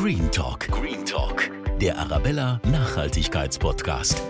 Green 0.00 0.30
Talk. 0.30 0.66
Green 0.68 1.04
Talk. 1.04 1.50
Der 1.78 1.98
Arabella 1.98 2.58
Nachhaltigkeitspodcast. 2.72 4.22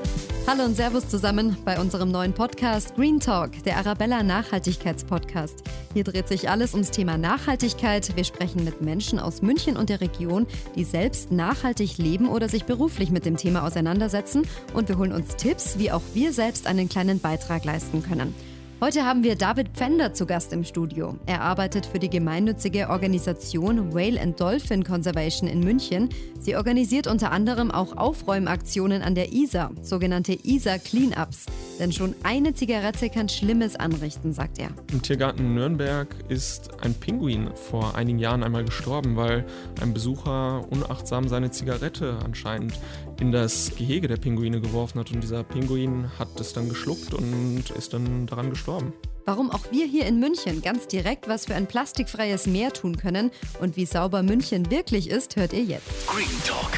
Hallo 0.48 0.64
und 0.64 0.74
Servus 0.74 1.08
zusammen 1.08 1.56
bei 1.64 1.78
unserem 1.78 2.10
neuen 2.10 2.32
Podcast 2.32 2.96
Green 2.96 3.20
Talk, 3.20 3.62
der 3.62 3.76
Arabella 3.76 4.24
Nachhaltigkeitspodcast. 4.24 5.62
Hier 5.94 6.02
dreht 6.02 6.26
sich 6.26 6.50
alles 6.50 6.74
ums 6.74 6.90
Thema 6.90 7.16
Nachhaltigkeit. 7.16 8.16
Wir 8.16 8.24
sprechen 8.24 8.64
mit 8.64 8.82
Menschen 8.82 9.20
aus 9.20 9.42
München 9.42 9.76
und 9.76 9.90
der 9.90 10.00
Region, 10.00 10.48
die 10.74 10.82
selbst 10.82 11.30
nachhaltig 11.30 11.98
leben 11.98 12.28
oder 12.28 12.48
sich 12.48 12.64
beruflich 12.64 13.12
mit 13.12 13.24
dem 13.24 13.36
Thema 13.36 13.62
auseinandersetzen. 13.62 14.48
Und 14.74 14.88
wir 14.88 14.98
holen 14.98 15.12
uns 15.12 15.36
Tipps, 15.36 15.78
wie 15.78 15.92
auch 15.92 16.02
wir 16.14 16.32
selbst 16.32 16.66
einen 16.66 16.88
kleinen 16.88 17.20
Beitrag 17.20 17.64
leisten 17.64 18.02
können. 18.02 18.34
Heute 18.82 19.04
haben 19.04 19.22
wir 19.22 19.36
David 19.36 19.68
Pfänder 19.74 20.14
zu 20.14 20.24
Gast 20.24 20.54
im 20.54 20.64
Studio. 20.64 21.14
Er 21.26 21.42
arbeitet 21.42 21.84
für 21.84 21.98
die 21.98 22.08
gemeinnützige 22.08 22.88
Organisation 22.88 23.92
Whale 23.92 24.18
and 24.18 24.40
Dolphin 24.40 24.84
Conservation 24.84 25.50
in 25.50 25.60
München. 25.60 26.08
Sie 26.38 26.56
organisiert 26.56 27.06
unter 27.06 27.30
anderem 27.30 27.70
auch 27.70 27.98
Aufräumaktionen 27.98 29.02
an 29.02 29.14
der 29.14 29.34
Isar, 29.34 29.70
sogenannte 29.82 30.32
Isar 30.32 30.78
Cleanups. 30.78 31.44
Denn 31.78 31.92
schon 31.92 32.14
eine 32.22 32.54
Zigarette 32.54 33.10
kann 33.10 33.28
Schlimmes 33.28 33.76
anrichten, 33.76 34.32
sagt 34.32 34.58
er. 34.58 34.70
Im 34.90 35.02
Tiergarten 35.02 35.54
Nürnberg 35.54 36.08
ist 36.30 36.82
ein 36.82 36.94
Pinguin 36.94 37.50
vor 37.54 37.96
einigen 37.96 38.18
Jahren 38.18 38.42
einmal 38.42 38.64
gestorben, 38.64 39.14
weil 39.14 39.44
ein 39.82 39.92
Besucher 39.92 40.64
unachtsam 40.70 41.28
seine 41.28 41.50
Zigarette 41.50 42.18
anscheinend 42.24 42.80
in 43.20 43.32
das 43.32 43.72
Gehege 43.76 44.08
der 44.08 44.16
Pinguine 44.16 44.60
geworfen 44.60 44.98
hat. 44.98 45.12
Und 45.12 45.22
dieser 45.22 45.44
Pinguin 45.44 46.10
hat 46.18 46.40
es 46.40 46.54
dann 46.54 46.68
geschluckt 46.68 47.12
und 47.12 47.64
ist 47.76 47.92
dann 47.92 48.26
daran 48.26 48.50
gestorben. 48.50 48.94
Warum 49.26 49.50
auch 49.50 49.70
wir 49.70 49.86
hier 49.86 50.06
in 50.06 50.18
München 50.18 50.62
ganz 50.62 50.88
direkt 50.88 51.28
was 51.28 51.44
für 51.44 51.54
ein 51.54 51.66
plastikfreies 51.66 52.46
Meer 52.46 52.72
tun 52.72 52.96
können 52.96 53.30
und 53.60 53.76
wie 53.76 53.84
sauber 53.84 54.22
München 54.22 54.70
wirklich 54.70 55.10
ist, 55.10 55.36
hört 55.36 55.52
ihr 55.52 55.62
jetzt. 55.62 56.06
Green 56.06 56.26
Talk. 56.46 56.70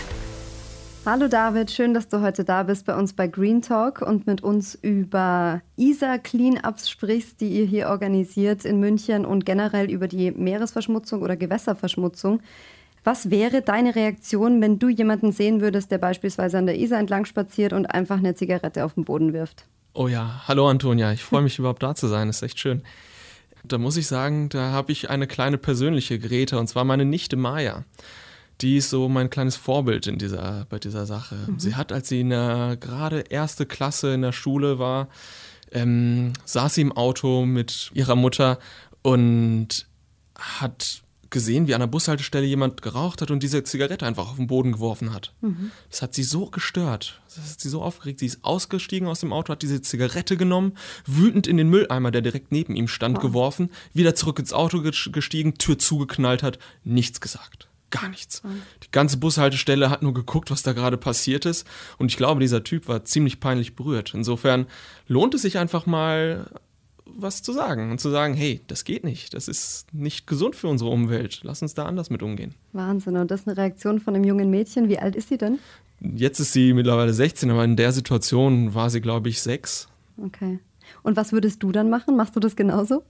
Hallo 1.05 1.27
David, 1.27 1.71
schön, 1.71 1.95
dass 1.95 2.09
du 2.09 2.21
heute 2.21 2.45
da 2.45 2.63
bist 2.63 2.87
bei 2.87 2.97
uns 2.97 3.13
bei 3.13 3.27
Green 3.27 3.63
Talk 3.63 4.03
und 4.03 4.27
mit 4.27 4.43
uns 4.43 4.77
über 4.77 5.61
ISA 5.77 6.19
Cleanups 6.19 6.91
sprichst, 6.91 7.41
die 7.41 7.49
ihr 7.49 7.65
hier 7.65 7.89
organisiert 7.89 8.65
in 8.65 8.79
München 8.79 9.25
und 9.25 9.45
generell 9.45 9.91
über 9.91 10.07
die 10.07 10.31
Meeresverschmutzung 10.31 11.23
oder 11.23 11.37
Gewässerverschmutzung. 11.37 12.41
Was 13.05 13.31
wäre 13.31 13.63
deine 13.63 13.97
Reaktion, 13.97 14.61
wenn 14.61 14.79
du 14.79 14.89
jemanden 14.89 15.33
sehen 15.33 15.61
würdest, 15.61 15.91
der 15.91 15.99
beispielsweise 15.99 16.59
an 16.59 16.67
der 16.67 16.79
Isar 16.79 17.01
entlang 17.01 17.25
spaziert 17.25 17.73
und 17.73 17.87
einfach 17.87 18.19
eine 18.19 18.35
Zigarette 18.35 18.85
auf 18.85 18.95
den 18.95 19.05
Boden 19.05 19.33
wirft? 19.33 19.65
Oh 19.95 20.09
ja, 20.09 20.43
hallo 20.47 20.69
Antonia, 20.69 21.13
ich 21.13 21.23
freue 21.23 21.43
mich 21.43 21.59
überhaupt 21.59 21.83
da 21.83 21.95
zu 21.95 22.07
sein, 22.07 22.29
das 22.29 22.37
ist 22.37 22.43
echt 22.43 22.61
schön. 22.61 22.83
Da 23.65 23.79
muss 23.79 23.97
ich 23.97 24.07
sagen, 24.07 24.49
da 24.49 24.71
habe 24.73 24.93
ich 24.93 25.11
eine 25.11 25.27
kleine 25.27 25.59
persönliche 25.59 26.19
Grete 26.19 26.59
und 26.59 26.69
zwar 26.69 26.85
meine 26.85 27.05
Nichte 27.05 27.37
Maya. 27.37 27.85
Die 28.61 28.77
ist 28.77 28.91
so 28.91 29.09
mein 29.09 29.31
kleines 29.31 29.57
Vorbild 29.57 30.07
in 30.07 30.19
dieser, 30.19 30.67
bei 30.69 30.79
dieser 30.79 31.07
Sache. 31.07 31.37
Mhm. 31.47 31.59
Sie 31.59 31.75
hat, 31.75 31.93
als 31.93 32.09
sie 32.09 32.21
in 32.21 32.31
der 32.31 32.77
gerade 32.79 33.21
erste 33.21 33.67
Klasse 33.67 34.15
in 34.15 34.23
der 34.23 34.33
Schule 34.33 34.79
war, 34.79 35.09
ähm, 35.73 36.33
saß 36.45 36.75
sie 36.75 36.83
im 36.83 36.93
Auto 36.93 37.45
mit 37.45 37.91
ihrer 37.95 38.15
Mutter 38.15 38.59
und 39.03 39.87
hat 40.39 41.03
gesehen, 41.33 41.67
wie 41.67 41.75
an 41.75 41.81
der 41.81 41.89
Bushaltestelle 41.89 42.47
jemand 42.47 42.83
geraucht 42.83 43.21
hat 43.21 43.33
und 43.33 43.43
diese 43.43 43.65
Zigarette 43.65 44.07
einfach 44.07 44.31
auf 44.31 44.37
den 44.37 44.47
Boden 44.47 44.71
geworfen 44.71 45.13
hat. 45.13 45.33
Mhm. 45.41 45.73
Das 45.91 46.03
hat 46.03 46.15
sie 46.15 46.23
so 46.23 46.47
gestört. 46.47 47.21
Das 47.35 47.51
hat 47.51 47.61
sie 47.61 47.69
so 47.69 47.83
aufgeregt. 47.83 48.21
Sie 48.21 48.27
ist 48.27 48.45
ausgestiegen 48.45 49.09
aus 49.09 49.21
dem 49.21 49.33
Auto, 49.33 49.53
hat 49.53 49.63
diese 49.63 49.83
Zigarette 49.83 50.37
genommen, 50.37 50.77
wütend 51.07 51.49
in 51.49 51.57
den 51.57 51.69
Mülleimer, 51.69 52.13
der 52.13 52.23
direkt 52.23 52.53
neben 52.53 52.77
ihm 52.77 52.87
stand, 52.87 53.17
wow. 53.17 53.23
geworfen, 53.23 53.71
wieder 53.93 54.15
zurück 54.15 54.39
ins 54.39 54.53
Auto 54.53 54.83
gestiegen, 54.83 55.59
Tür 55.59 55.79
zugeknallt 55.79 56.43
hat, 56.43 56.59
nichts 56.85 57.21
gesagt. 57.21 57.69
Gar 57.91 58.09
nichts. 58.09 58.41
Die 58.83 58.91
ganze 58.91 59.19
Bushaltestelle 59.19 59.91
hat 59.91 60.03
nur 60.03 60.15
geguckt, 60.15 60.51
was 60.51 60.63
da 60.63 60.73
gerade 60.73 60.97
passiert 60.97 61.45
ist. 61.45 61.67
Und 61.99 62.11
ich 62.11 62.17
glaube, 62.17 62.41
dieser 62.41 62.65
Typ 62.65 62.89
war 62.89 63.05
ziemlich 63.05 63.39
peinlich 63.39 63.77
berührt. 63.77 64.15
Insofern 64.15 64.67
lohnt 65.09 65.35
es 65.35 65.43
sich 65.43 65.59
einfach 65.59 65.85
mal, 65.85 66.49
was 67.17 67.43
zu 67.43 67.53
sagen 67.53 67.91
und 67.91 68.01
zu 68.01 68.11
sagen, 68.11 68.35
hey, 68.35 68.61
das 68.67 68.85
geht 68.85 69.05
nicht, 69.05 69.35
das 69.35 69.49
ist 69.49 69.93
nicht 69.93 70.27
gesund 70.27 70.57
für 70.57 70.69
unsere 70.69 70.91
Umwelt, 70.91 71.41
lass 71.43 71.63
uns 71.63 71.75
da 71.75 71.85
anders 71.85 72.11
mit 72.11 72.23
umgehen. 72.23 72.55
Wahnsinn, 72.73 73.17
und 73.17 73.31
das 73.31 73.43
ist 73.43 73.49
eine 73.49 73.57
Reaktion 73.57 74.01
von 74.01 74.15
einem 74.15 74.25
jungen 74.25 74.51
Mädchen. 74.51 74.89
Wie 74.89 74.99
alt 74.99 75.17
ist 75.17 75.29
sie 75.29 75.39
denn? 75.39 75.59
Jetzt 76.01 76.41
ist 76.41 76.53
sie 76.53 76.73
mittlerweile 76.73 77.13
16, 77.13 77.51
aber 77.51 77.65
in 77.65 77.77
der 77.77 77.93
Situation 77.93 78.75
war 78.75 78.91
sie, 78.91 79.01
glaube 79.01 79.29
ich, 79.29 79.41
sechs. 79.41 79.89
Okay. 80.17 80.59
Und 81.03 81.17
was 81.17 81.33
würdest 81.33 81.63
du 81.63 81.73
dann 81.73 81.91
machen? 81.91 82.17
Machst 82.17 82.35
du 82.37 82.41
das 82.41 82.57
genauso? 82.57 83.05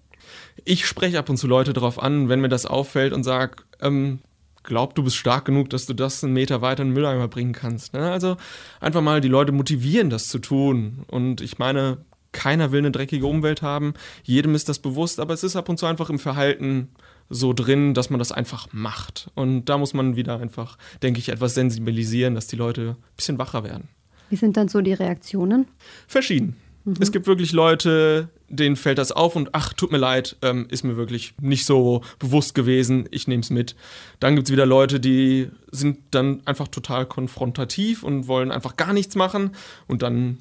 Ich 0.64 0.86
spreche 0.86 1.18
ab 1.18 1.28
und 1.28 1.36
zu 1.36 1.46
Leute 1.46 1.72
darauf 1.72 2.00
an, 2.02 2.28
wenn 2.28 2.40
mir 2.40 2.48
das 2.48 2.66
auffällt 2.66 3.12
und 3.12 3.24
sage, 3.24 3.56
ähm, 3.80 4.20
glaub, 4.62 4.94
du 4.94 5.02
bist 5.02 5.16
stark 5.16 5.44
genug, 5.44 5.70
dass 5.70 5.86
du 5.86 5.94
das 5.94 6.22
einen 6.22 6.32
Meter 6.32 6.62
weiter 6.62 6.82
in 6.82 6.90
den 6.90 6.94
Mülleimer 6.94 7.28
bringen 7.28 7.52
kannst. 7.52 7.94
Ne? 7.94 8.10
Also 8.10 8.36
einfach 8.80 9.00
mal 9.00 9.20
die 9.20 9.28
Leute 9.28 9.52
motivieren, 9.52 10.10
das 10.10 10.28
zu 10.28 10.38
tun. 10.38 11.04
Und 11.08 11.40
ich 11.40 11.58
meine, 11.58 11.98
keiner 12.32 12.72
will 12.72 12.80
eine 12.80 12.90
dreckige 12.90 13.26
Umwelt 13.26 13.62
haben, 13.62 13.94
jedem 14.24 14.54
ist 14.54 14.68
das 14.68 14.78
bewusst, 14.78 15.20
aber 15.20 15.34
es 15.34 15.44
ist 15.44 15.56
ab 15.56 15.68
und 15.68 15.78
zu 15.78 15.86
einfach 15.86 16.10
im 16.10 16.18
Verhalten 16.18 16.88
so 17.28 17.52
drin, 17.52 17.94
dass 17.94 18.10
man 18.10 18.18
das 18.18 18.32
einfach 18.32 18.68
macht. 18.72 19.30
Und 19.34 19.66
da 19.66 19.78
muss 19.78 19.94
man 19.94 20.16
wieder 20.16 20.38
einfach, 20.38 20.76
denke 21.02 21.20
ich, 21.20 21.28
etwas 21.28 21.54
sensibilisieren, 21.54 22.34
dass 22.34 22.46
die 22.46 22.56
Leute 22.56 22.96
ein 22.98 23.16
bisschen 23.16 23.38
wacher 23.38 23.64
werden. 23.64 23.88
Wie 24.28 24.36
sind 24.36 24.56
dann 24.56 24.68
so 24.68 24.80
die 24.80 24.94
Reaktionen? 24.94 25.66
Verschieden. 26.06 26.56
Mhm. 26.84 26.96
Es 27.00 27.12
gibt 27.12 27.26
wirklich 27.26 27.52
Leute, 27.52 28.28
denen 28.48 28.76
fällt 28.76 28.98
das 28.98 29.12
auf 29.12 29.36
und 29.36 29.50
ach, 29.52 29.72
tut 29.72 29.92
mir 29.92 29.98
leid, 29.98 30.36
ähm, 30.42 30.66
ist 30.70 30.84
mir 30.84 30.96
wirklich 30.96 31.34
nicht 31.40 31.64
so 31.64 32.02
bewusst 32.18 32.54
gewesen, 32.54 33.08
ich 33.10 33.28
nehme 33.28 33.42
es 33.42 33.50
mit. 33.50 33.76
Dann 34.20 34.34
gibt 34.34 34.48
es 34.48 34.52
wieder 34.52 34.66
Leute, 34.66 35.00
die 35.00 35.48
sind 35.70 35.98
dann 36.10 36.42
einfach 36.44 36.68
total 36.68 37.06
konfrontativ 37.06 38.02
und 38.02 38.26
wollen 38.26 38.50
einfach 38.50 38.76
gar 38.76 38.92
nichts 38.92 39.14
machen 39.14 39.52
und 39.86 40.02
dann 40.02 40.38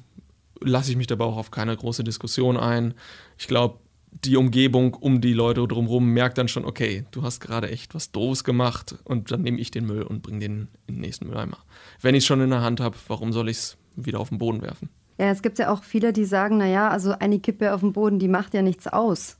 lasse 0.64 0.90
ich 0.90 0.96
mich 0.96 1.06
dabei 1.06 1.24
auch 1.24 1.36
auf 1.36 1.50
keine 1.50 1.76
große 1.76 2.04
Diskussion 2.04 2.56
ein. 2.56 2.94
Ich 3.38 3.48
glaube, 3.48 3.78
die 4.12 4.36
Umgebung 4.36 4.94
um 4.94 5.20
die 5.20 5.32
Leute 5.32 5.66
drumherum 5.66 6.06
merkt 6.06 6.38
dann 6.38 6.48
schon, 6.48 6.64
okay, 6.64 7.04
du 7.10 7.22
hast 7.22 7.40
gerade 7.40 7.70
echt 7.70 7.94
was 7.94 8.12
Doofes 8.12 8.44
gemacht 8.44 8.96
und 9.04 9.30
dann 9.30 9.42
nehme 9.42 9.58
ich 9.58 9.70
den 9.70 9.86
Müll 9.86 10.02
und 10.02 10.22
bringe 10.22 10.40
den 10.40 10.68
in 10.86 10.96
den 10.96 11.00
nächsten 11.00 11.26
Mülleimer. 11.26 11.58
Wenn 12.00 12.14
ich 12.14 12.24
es 12.24 12.26
schon 12.26 12.40
in 12.40 12.50
der 12.50 12.60
Hand 12.60 12.80
habe, 12.80 12.96
warum 13.08 13.32
soll 13.32 13.48
ich 13.48 13.56
es 13.56 13.76
wieder 13.96 14.20
auf 14.20 14.28
den 14.28 14.38
Boden 14.38 14.60
werfen? 14.62 14.90
Ja, 15.18 15.30
es 15.30 15.42
gibt 15.42 15.58
ja 15.58 15.70
auch 15.70 15.82
viele, 15.82 16.12
die 16.12 16.24
sagen, 16.24 16.58
naja, 16.58 16.88
also 16.88 17.12
eine 17.12 17.38
Kippe 17.38 17.72
auf 17.72 17.80
dem 17.80 17.92
Boden, 17.92 18.18
die 18.18 18.28
macht 18.28 18.54
ja 18.54 18.62
nichts 18.62 18.86
aus. 18.86 19.38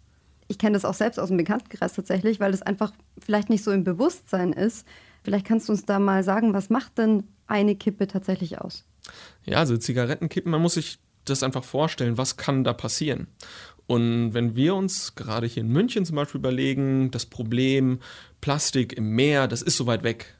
Ich 0.48 0.58
kenne 0.58 0.74
das 0.74 0.84
auch 0.84 0.94
selbst 0.94 1.18
aus 1.18 1.28
dem 1.28 1.36
Bekanntenkreis 1.36 1.94
tatsächlich, 1.94 2.40
weil 2.40 2.52
das 2.52 2.62
einfach 2.62 2.92
vielleicht 3.18 3.50
nicht 3.50 3.64
so 3.64 3.72
im 3.72 3.84
Bewusstsein 3.84 4.52
ist. 4.52 4.86
Vielleicht 5.22 5.46
kannst 5.46 5.68
du 5.68 5.72
uns 5.72 5.84
da 5.84 5.98
mal 5.98 6.22
sagen, 6.24 6.52
was 6.52 6.68
macht 6.68 6.98
denn 6.98 7.24
eine 7.46 7.74
Kippe 7.74 8.06
tatsächlich 8.06 8.60
aus? 8.60 8.84
Ja, 9.44 9.58
also 9.58 9.76
Zigarettenkippen, 9.76 10.50
man 10.50 10.62
muss 10.62 10.74
sich 10.74 10.98
das 11.24 11.42
einfach 11.42 11.64
vorstellen, 11.64 12.18
was 12.18 12.36
kann 12.36 12.64
da 12.64 12.72
passieren. 12.72 13.28
Und 13.86 14.32
wenn 14.32 14.56
wir 14.56 14.74
uns 14.74 15.14
gerade 15.14 15.46
hier 15.46 15.62
in 15.62 15.68
München 15.68 16.04
zum 16.04 16.16
Beispiel 16.16 16.38
überlegen, 16.38 17.10
das 17.10 17.26
Problem 17.26 18.00
Plastik 18.40 18.92
im 18.92 19.10
Meer, 19.10 19.48
das 19.48 19.62
ist 19.62 19.76
so 19.76 19.86
weit 19.86 20.02
weg. 20.02 20.36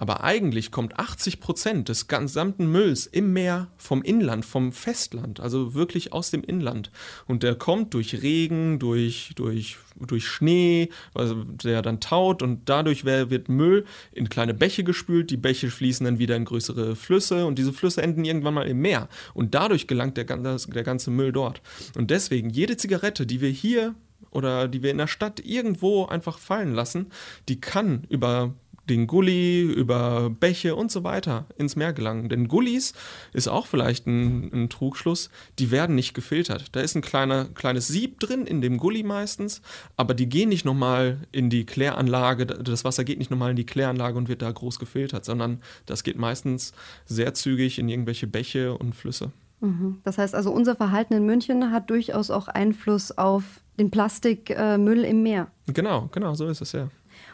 Aber 0.00 0.22
eigentlich 0.22 0.70
kommt 0.70 0.96
80 0.96 1.40
Prozent 1.40 1.88
des 1.88 2.06
gesamten 2.06 2.70
Mülls 2.70 3.06
im 3.06 3.32
Meer 3.32 3.66
vom 3.76 4.02
Inland, 4.02 4.44
vom 4.44 4.70
Festland, 4.70 5.40
also 5.40 5.74
wirklich 5.74 6.12
aus 6.12 6.30
dem 6.30 6.44
Inland. 6.44 6.92
Und 7.26 7.42
der 7.42 7.56
kommt 7.56 7.94
durch 7.94 8.22
Regen, 8.22 8.78
durch, 8.78 9.32
durch, 9.34 9.76
durch 9.98 10.28
Schnee, 10.28 10.90
also 11.14 11.42
der 11.42 11.82
dann 11.82 11.98
taut 11.98 12.42
und 12.42 12.68
dadurch 12.68 13.04
wird 13.04 13.48
Müll 13.48 13.86
in 14.12 14.28
kleine 14.28 14.54
Bäche 14.54 14.84
gespült. 14.84 15.30
Die 15.30 15.36
Bäche 15.36 15.68
fließen 15.68 16.04
dann 16.04 16.20
wieder 16.20 16.36
in 16.36 16.44
größere 16.44 16.94
Flüsse 16.94 17.44
und 17.44 17.58
diese 17.58 17.72
Flüsse 17.72 18.00
enden 18.00 18.24
irgendwann 18.24 18.54
mal 18.54 18.68
im 18.68 18.80
Meer. 18.80 19.08
Und 19.34 19.56
dadurch 19.56 19.88
gelangt 19.88 20.16
der, 20.16 20.24
der 20.24 20.82
ganze 20.84 21.10
Müll 21.10 21.32
dort. 21.32 21.60
Und 21.96 22.12
deswegen, 22.12 22.50
jede 22.50 22.76
Zigarette, 22.76 23.26
die 23.26 23.40
wir 23.40 23.50
hier 23.50 23.96
oder 24.30 24.68
die 24.68 24.84
wir 24.84 24.92
in 24.92 24.98
der 24.98 25.08
Stadt 25.08 25.40
irgendwo 25.44 26.06
einfach 26.06 26.38
fallen 26.38 26.72
lassen, 26.72 27.06
die 27.48 27.60
kann 27.60 28.04
über 28.08 28.54
den 28.88 29.06
Gully, 29.06 29.62
über 29.62 30.30
Bäche 30.30 30.74
und 30.74 30.90
so 30.90 31.04
weiter 31.04 31.46
ins 31.56 31.76
Meer 31.76 31.92
gelangen. 31.92 32.28
Denn 32.28 32.48
Gullis 32.48 32.94
ist 33.32 33.48
auch 33.48 33.66
vielleicht 33.66 34.06
ein, 34.06 34.50
ein, 34.52 34.68
Trugschluss, 34.68 35.30
die 35.58 35.70
werden 35.70 35.94
nicht 35.94 36.14
gefiltert. 36.14 36.66
Da 36.72 36.80
ist 36.80 36.94
ein 36.94 37.02
kleiner, 37.02 37.46
kleines 37.46 37.88
Sieb 37.88 38.20
drin 38.20 38.46
in 38.46 38.60
dem 38.60 38.78
Gully 38.78 39.02
meistens, 39.02 39.62
aber 39.96 40.14
die 40.14 40.28
gehen 40.28 40.48
nicht 40.48 40.64
nochmal 40.64 41.18
in 41.32 41.50
die 41.50 41.66
Kläranlage, 41.66 42.46
das 42.46 42.84
Wasser 42.84 43.04
geht 43.04 43.18
nicht 43.18 43.30
nochmal 43.30 43.50
in 43.50 43.56
die 43.56 43.66
Kläranlage 43.66 44.16
und 44.16 44.28
wird 44.28 44.42
da 44.42 44.50
groß 44.50 44.78
gefiltert, 44.78 45.24
sondern 45.24 45.60
das 45.86 46.02
geht 46.02 46.18
meistens 46.18 46.72
sehr 47.06 47.34
zügig 47.34 47.78
in 47.78 47.88
irgendwelche 47.88 48.26
Bäche 48.26 48.76
und 48.76 48.94
Flüsse. 48.94 49.32
Mhm. 49.60 49.98
Das 50.04 50.18
heißt 50.18 50.34
also, 50.34 50.50
unser 50.52 50.76
Verhalten 50.76 51.14
in 51.14 51.26
München 51.26 51.70
hat 51.72 51.90
durchaus 51.90 52.30
auch 52.30 52.48
Einfluss 52.48 53.16
auf 53.16 53.44
den 53.78 53.90
Plastikmüll 53.90 55.04
im 55.04 55.22
Meer. 55.22 55.48
Genau, 55.66 56.08
genau, 56.12 56.34
so 56.34 56.46
ist 56.46 56.60
es 56.60 56.72
ja. 56.72 56.88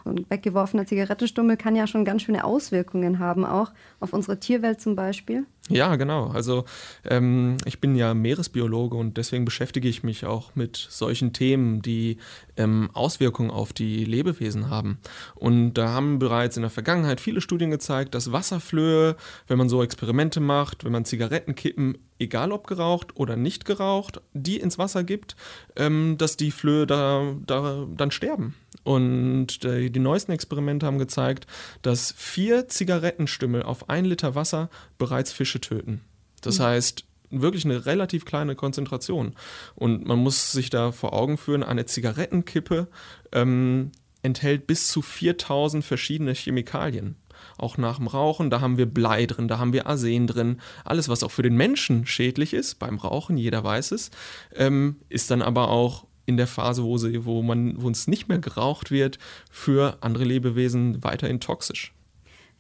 Und 0.05 0.29
weggeworfener 0.31 0.87
Zigarettenstummel 0.87 1.57
kann 1.57 1.77
ja 1.77 1.87
schon 1.87 2.05
ganz 2.05 2.23
schöne 2.23 2.45
Auswirkungen 2.45 3.19
haben, 3.19 3.45
auch 3.45 3.73
auf 4.01 4.13
unsere 4.13 4.39
Tierwelt 4.39 4.81
zum 4.81 4.97
Beispiel. 4.97 5.47
Ja, 5.71 5.97
genau. 5.97 6.27
Also 6.27 6.67
ähm, 7.09 7.57
ich 7.65 7.81
bin 7.81 7.97
ja 7.97 8.13
Meeresbiologe 8.13 8.99
und 8.99 9.17
deswegen 9.17 9.47
beschäftige 9.47 9.89
ich 9.89 10.03
mich 10.03 10.27
auch 10.27 10.55
mit 10.55 10.77
solchen 10.77 11.33
Themen, 11.33 11.81
die 11.81 12.19
ähm, 12.59 12.91
Auswirkungen 12.93 13.51
auf 13.51 13.73
die 13.73 14.05
Lebewesen 14.05 14.69
haben. 14.69 14.99
Und 15.35 15.75
da 15.75 15.89
haben 15.89 16.19
bereits 16.19 16.57
in 16.57 16.63
der 16.63 16.71
Vergangenheit 16.71 17.19
viele 17.19 17.41
Studien 17.41 17.71
gezeigt, 17.71 18.15
dass 18.15 18.31
Wasserflöhe, 18.31 19.17
wenn 19.49 19.57
man 19.57 19.71
so 19.71 19.83
Experimente 19.83 20.39
macht, 20.39 20.85
wenn 20.85 20.93
man 20.93 21.07
Zigarettenkippen, 21.07 21.97
egal 22.19 22.53
ob 22.53 22.67
geraucht 22.67 23.17
oder 23.17 23.37
nicht 23.37 23.65
geraucht, 23.65 24.21
die 24.35 24.59
ins 24.61 24.77
Wasser 24.77 25.03
gibt, 25.03 25.35
ähm, 25.77 26.17
dass 26.19 26.37
die 26.37 26.51
Flöhe 26.51 26.87
da, 26.87 27.35
da 27.47 27.87
dann 27.97 28.11
sterben. 28.11 28.55
Und 28.83 29.65
äh, 29.65 29.89
die 29.89 30.01
neuesten 30.01 30.33
Experimente 30.33 30.87
haben 30.87 30.99
gezeigt, 30.99 31.47
dass 31.83 32.13
vier 32.17 32.69
Zigarettenstümmel 32.69 33.63
auf 33.63 33.89
ein 33.89 34.05
Liter 34.05 34.35
Wasser 34.35 34.69
bereits 34.99 35.33
Fische 35.33 35.54
töten. 35.61 36.03
Das 36.41 36.59
mhm. 36.59 36.65
heißt, 36.65 37.05
wirklich 37.31 37.65
eine 37.65 37.87
relativ 37.87 38.25
kleine 38.25 38.55
Konzentration. 38.55 39.35
Und 39.75 40.07
man 40.07 40.19
muss 40.19 40.53
sich 40.53 40.71
da 40.71 40.93
vor 40.93 41.13
Augen 41.13 41.37
führen, 41.37 41.63
eine 41.63 41.87
Zigarettenkippe 41.87 42.89
ähm, 43.33 43.93
enthält 44.23 44.67
bis 44.67 44.89
zu 44.89 45.03
4000 45.03 45.85
verschiedene 45.85 46.33
Chemikalien. 46.33 47.17
Auch 47.59 47.77
nach 47.77 47.99
dem 47.99 48.07
Rauchen, 48.07 48.51
da 48.51 48.61
haben 48.61 48.79
wir 48.79 48.87
Blei 48.87 49.27
drin, 49.27 49.49
da 49.49 49.59
haben 49.59 49.73
wir 49.73 49.87
Arsen 49.87 50.27
drin. 50.27 50.61
Alles, 50.85 51.09
was 51.09 51.23
auch 51.23 51.31
für 51.31 51.43
den 51.43 51.57
Menschen 51.57 52.07
schädlich 52.07 52.55
ist, 52.55 52.79
beim 52.79 52.99
Rauchen, 52.99 53.37
jeder 53.37 53.63
weiß 53.63 53.93
es, 53.93 54.11
ähm, 54.55 54.97
ist 55.09 55.31
dann 55.31 55.43
aber 55.43 55.69
auch 55.69 56.07
in 56.27 56.37
der 56.37 56.47
Phase, 56.47 56.83
wo, 56.83 56.97
sie, 56.97 57.27
wo, 57.27 57.43
man, 57.43 57.81
wo 57.81 57.87
uns 57.87 58.07
nicht 58.07 58.29
mehr 58.29 58.39
geraucht 58.39 58.91
wird, 58.91 59.19
für 59.51 59.99
andere 60.01 60.25
Lebewesen 60.25 61.05
weiterhin 61.05 61.39
toxisch. 61.39 61.93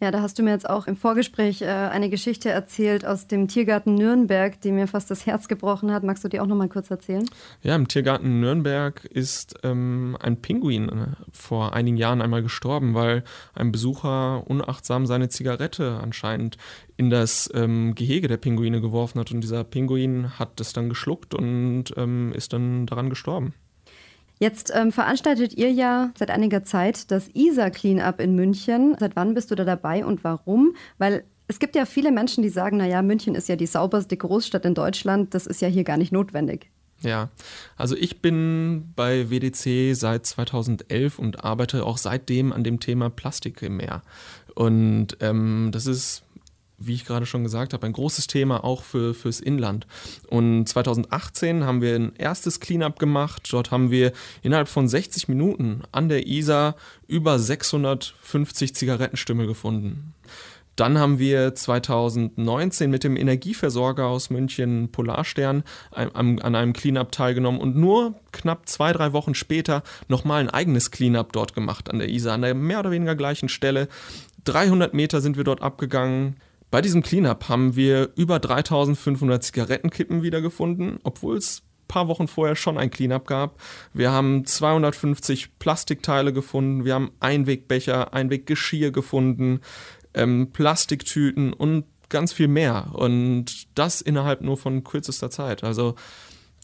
Ja, 0.00 0.10
da 0.10 0.20
hast 0.20 0.38
du 0.38 0.42
mir 0.42 0.50
jetzt 0.50 0.68
auch 0.68 0.86
im 0.86 0.96
Vorgespräch 0.96 1.62
äh, 1.62 1.66
eine 1.66 2.10
Geschichte 2.10 2.50
erzählt 2.50 3.06
aus 3.06 3.28
dem 3.28 3.46
Tiergarten 3.46 3.94
Nürnberg, 3.94 4.60
die 4.60 4.72
mir 4.72 4.88
fast 4.88 5.10
das 5.10 5.24
Herz 5.24 5.46
gebrochen 5.46 5.92
hat. 5.92 6.02
Magst 6.02 6.24
du 6.24 6.28
die 6.28 6.40
auch 6.40 6.46
noch 6.46 6.56
mal 6.56 6.68
kurz 6.68 6.90
erzählen? 6.90 7.24
Ja, 7.62 7.76
im 7.76 7.86
Tiergarten 7.86 8.40
Nürnberg 8.40 9.04
ist 9.04 9.54
ähm, 9.62 10.16
ein 10.20 10.42
Pinguin 10.42 10.88
äh, 10.88 11.06
vor 11.32 11.74
einigen 11.74 11.96
Jahren 11.96 12.22
einmal 12.22 12.42
gestorben, 12.42 12.94
weil 12.94 13.22
ein 13.54 13.70
Besucher 13.70 14.42
unachtsam 14.48 15.06
seine 15.06 15.28
Zigarette 15.28 16.00
anscheinend 16.02 16.58
in 16.96 17.08
das 17.08 17.48
ähm, 17.54 17.94
Gehege 17.94 18.26
der 18.26 18.36
Pinguine 18.36 18.80
geworfen 18.80 19.20
hat 19.20 19.30
und 19.30 19.42
dieser 19.42 19.62
Pinguin 19.62 20.38
hat 20.38 20.58
das 20.58 20.72
dann 20.72 20.88
geschluckt 20.88 21.34
und 21.34 21.94
ähm, 21.96 22.32
ist 22.32 22.52
dann 22.52 22.86
daran 22.86 23.10
gestorben. 23.10 23.54
Jetzt 24.38 24.72
ähm, 24.74 24.92
veranstaltet 24.92 25.54
ihr 25.54 25.70
ja 25.70 26.12
seit 26.18 26.30
einiger 26.30 26.64
Zeit 26.64 27.10
das 27.10 27.28
ISA 27.34 27.70
Cleanup 27.70 28.20
in 28.20 28.34
München. 28.34 28.96
Seit 28.98 29.16
wann 29.16 29.34
bist 29.34 29.50
du 29.50 29.54
da 29.54 29.64
dabei 29.64 30.04
und 30.04 30.24
warum? 30.24 30.74
Weil 30.98 31.24
es 31.46 31.58
gibt 31.58 31.76
ja 31.76 31.84
viele 31.84 32.10
Menschen, 32.10 32.42
die 32.42 32.48
sagen, 32.48 32.78
naja, 32.78 33.02
München 33.02 33.34
ist 33.34 33.48
ja 33.48 33.56
die 33.56 33.66
sauberste 33.66 34.16
Großstadt 34.16 34.64
in 34.64 34.74
Deutschland, 34.74 35.34
das 35.34 35.46
ist 35.46 35.60
ja 35.60 35.68
hier 35.68 35.84
gar 35.84 35.96
nicht 35.96 36.12
notwendig. 36.12 36.70
Ja, 37.02 37.28
also 37.76 37.96
ich 37.96 38.22
bin 38.22 38.92
bei 38.96 39.30
WDC 39.30 39.94
seit 39.94 40.24
2011 40.24 41.18
und 41.18 41.44
arbeite 41.44 41.84
auch 41.84 41.98
seitdem 41.98 42.52
an 42.52 42.64
dem 42.64 42.80
Thema 42.80 43.10
Plastik 43.10 43.60
im 43.62 43.76
Meer. 43.76 44.02
Und 44.54 45.18
ähm, 45.20 45.68
das 45.70 45.86
ist 45.86 46.23
wie 46.78 46.94
ich 46.94 47.04
gerade 47.04 47.26
schon 47.26 47.44
gesagt 47.44 47.72
habe, 47.72 47.86
ein 47.86 47.92
großes 47.92 48.26
Thema 48.26 48.64
auch 48.64 48.82
für, 48.82 49.14
fürs 49.14 49.40
Inland. 49.40 49.86
Und 50.28 50.68
2018 50.68 51.64
haben 51.64 51.80
wir 51.80 51.94
ein 51.94 52.16
erstes 52.16 52.60
Cleanup 52.60 52.98
gemacht. 52.98 53.48
Dort 53.50 53.70
haben 53.70 53.90
wir 53.90 54.12
innerhalb 54.42 54.68
von 54.68 54.88
60 54.88 55.28
Minuten 55.28 55.82
an 55.92 56.08
der 56.08 56.26
Isar 56.26 56.76
über 57.06 57.38
650 57.38 58.74
Zigarettenstümmel 58.74 59.46
gefunden. 59.46 60.14
Dann 60.76 60.98
haben 60.98 61.20
wir 61.20 61.54
2019 61.54 62.90
mit 62.90 63.04
dem 63.04 63.16
Energieversorger 63.16 64.06
aus 64.06 64.30
München 64.30 64.90
Polarstern 64.90 65.62
an 65.92 66.40
einem 66.40 66.72
Cleanup 66.72 67.12
teilgenommen 67.12 67.60
und 67.60 67.76
nur 67.76 68.14
knapp 68.32 68.68
zwei, 68.68 68.92
drei 68.92 69.12
Wochen 69.12 69.34
später 69.34 69.84
nochmal 70.08 70.40
ein 70.40 70.50
eigenes 70.50 70.90
Cleanup 70.90 71.32
dort 71.32 71.54
gemacht 71.54 71.90
an 71.90 72.00
der 72.00 72.08
Isar, 72.08 72.34
an 72.34 72.42
der 72.42 72.54
mehr 72.54 72.80
oder 72.80 72.90
weniger 72.90 73.14
gleichen 73.14 73.48
Stelle. 73.48 73.88
300 74.44 74.94
Meter 74.94 75.20
sind 75.20 75.36
wir 75.36 75.44
dort 75.44 75.62
abgegangen. 75.62 76.36
Bei 76.74 76.82
diesem 76.82 77.04
Cleanup 77.04 77.48
haben 77.48 77.76
wir 77.76 78.10
über 78.16 78.40
3500 78.40 79.44
Zigarettenkippen 79.44 80.24
wiedergefunden, 80.24 80.98
obwohl 81.04 81.36
es 81.36 81.60
ein 81.60 81.86
paar 81.86 82.08
Wochen 82.08 82.26
vorher 82.26 82.56
schon 82.56 82.78
ein 82.78 82.90
Cleanup 82.90 83.28
gab. 83.28 83.62
Wir 83.92 84.10
haben 84.10 84.44
250 84.44 85.60
Plastikteile 85.60 86.32
gefunden, 86.32 86.84
wir 86.84 86.94
haben 86.94 87.12
Einwegbecher, 87.20 88.12
Einweggeschirr 88.12 88.90
gefunden, 88.90 89.60
ähm, 90.14 90.50
Plastiktüten 90.52 91.52
und 91.52 91.84
ganz 92.08 92.32
viel 92.32 92.48
mehr. 92.48 92.90
Und 92.92 93.68
das 93.78 94.00
innerhalb 94.00 94.40
nur 94.40 94.56
von 94.56 94.82
kürzester 94.82 95.30
Zeit. 95.30 95.62
Also 95.62 95.94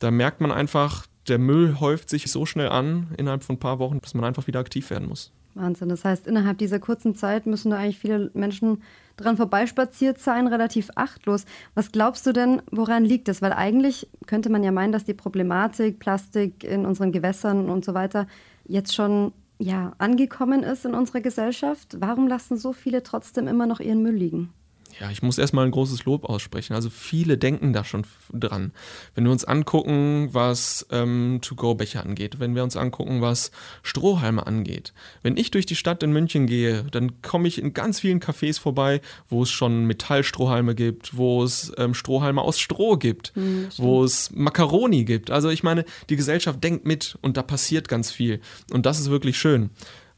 da 0.01 0.11
merkt 0.11 0.41
man 0.41 0.51
einfach, 0.51 1.07
der 1.29 1.39
Müll 1.39 1.79
häuft 1.79 2.11
sich 2.11 2.33
so 2.33 2.47
schnell 2.47 2.71
an 2.71 3.15
innerhalb 3.17 3.45
von 3.45 3.55
ein 3.55 3.61
paar 3.61 3.79
Wochen, 3.79 4.01
dass 4.01 4.15
man 4.15 4.25
einfach 4.25 4.49
wieder 4.49 4.59
aktiv 4.59 4.91
werden 4.91 5.09
muss. 5.09 5.31
Wahnsinn. 5.61 5.89
Das 5.89 6.05
heißt, 6.05 6.27
innerhalb 6.27 6.59
dieser 6.59 6.79
kurzen 6.79 7.15
Zeit 7.15 7.47
müssen 7.47 7.71
da 7.71 7.79
eigentlich 7.79 7.99
viele 7.99 8.31
Menschen 8.35 8.83
dran 9.17 9.37
vorbeispaziert 9.37 10.19
sein, 10.19 10.47
relativ 10.47 10.91
achtlos. 10.95 11.45
Was 11.75 11.93
glaubst 11.93 12.27
du 12.27 12.33
denn, 12.33 12.63
woran 12.71 13.05
liegt 13.05 13.29
das? 13.29 13.43
Weil 13.43 13.53
eigentlich 13.53 14.09
könnte 14.27 14.51
man 14.51 14.63
ja 14.63 14.73
meinen, 14.73 14.93
dass 14.93 15.05
die 15.05 15.15
Problematik 15.15 15.99
Plastik 15.99 16.65
in 16.65 16.87
unseren 16.87 17.13
Gewässern 17.13 17.69
und 17.69 17.85
so 17.85 17.95
weiter 17.95 18.27
jetzt 18.67 18.95
schon 18.95 19.33
ja, 19.59 19.93
angekommen 19.99 20.63
ist 20.63 20.87
in 20.87 20.95
unserer 20.95 21.21
Gesellschaft. 21.21 21.97
Warum 22.01 22.27
lassen 22.27 22.57
so 22.57 22.73
viele 22.73 23.03
trotzdem 23.03 23.47
immer 23.47 23.67
noch 23.67 23.81
ihren 23.81 24.03
Müll 24.03 24.15
liegen? 24.15 24.53
Ja, 24.99 25.11
ich 25.11 25.23
muss 25.23 25.39
erstmal 25.39 25.65
ein 25.67 25.71
großes 25.71 26.05
Lob 26.05 26.25
aussprechen. 26.25 26.75
Also 26.75 26.91
viele 26.91 27.39
denken 27.39 27.73
da 27.73 27.85
schon 27.85 28.05
dran. 28.33 28.73
Wenn 29.15 29.25
wir 29.25 29.31
uns 29.31 29.45
angucken, 29.45 30.29
was 30.33 30.87
ähm, 30.91 31.39
To-Go-Becher 31.43 32.03
angeht, 32.05 32.41
wenn 32.41 32.55
wir 32.55 32.65
uns 32.65 32.77
angucken, 32.77 33.21
was 33.21 33.51
Strohhalme 33.83 34.47
angeht. 34.47 34.93
Wenn 35.23 35.37
ich 35.37 35.51
durch 35.51 35.67
die 35.67 35.77
Stadt 35.77 36.03
in 36.03 36.13
München 36.13 36.47
gehe, 36.47 36.85
dann 36.91 37.23
komme 37.23 37.49
ich 37.49 37.59
in 37.59 37.73
ganz 37.73 38.01
vielen 38.01 38.21
Cafés 38.21 38.59
vorbei, 38.59 39.01
wo 39.29 39.43
es 39.43 39.51
schon 39.51 39.85
Metallstrohhalme 39.85 40.75
gibt, 40.75 41.17
wo 41.17 41.45
es 41.45 41.73
ähm, 41.77 41.95
Strohhalme 41.95 42.43
aus 42.43 42.59
Stroh 42.59 42.97
gibt, 42.97 43.37
mhm, 43.37 43.69
wo 43.77 44.05
es 44.05 44.31
Macaroni 44.33 45.05
gibt. 45.05 45.31
Also 45.31 45.51
ich 45.51 45.63
meine, 45.63 45.85
die 46.09 46.17
Gesellschaft 46.17 46.63
denkt 46.65 46.87
mit 46.87 47.19
und 47.23 47.37
da 47.37 47.43
passiert 47.43 47.89
ganz 47.89 48.11
viel. 48.11 48.41
Und 48.73 48.87
das 48.87 48.99
ist 48.99 49.11
wirklich 49.11 49.39
schön. 49.39 49.71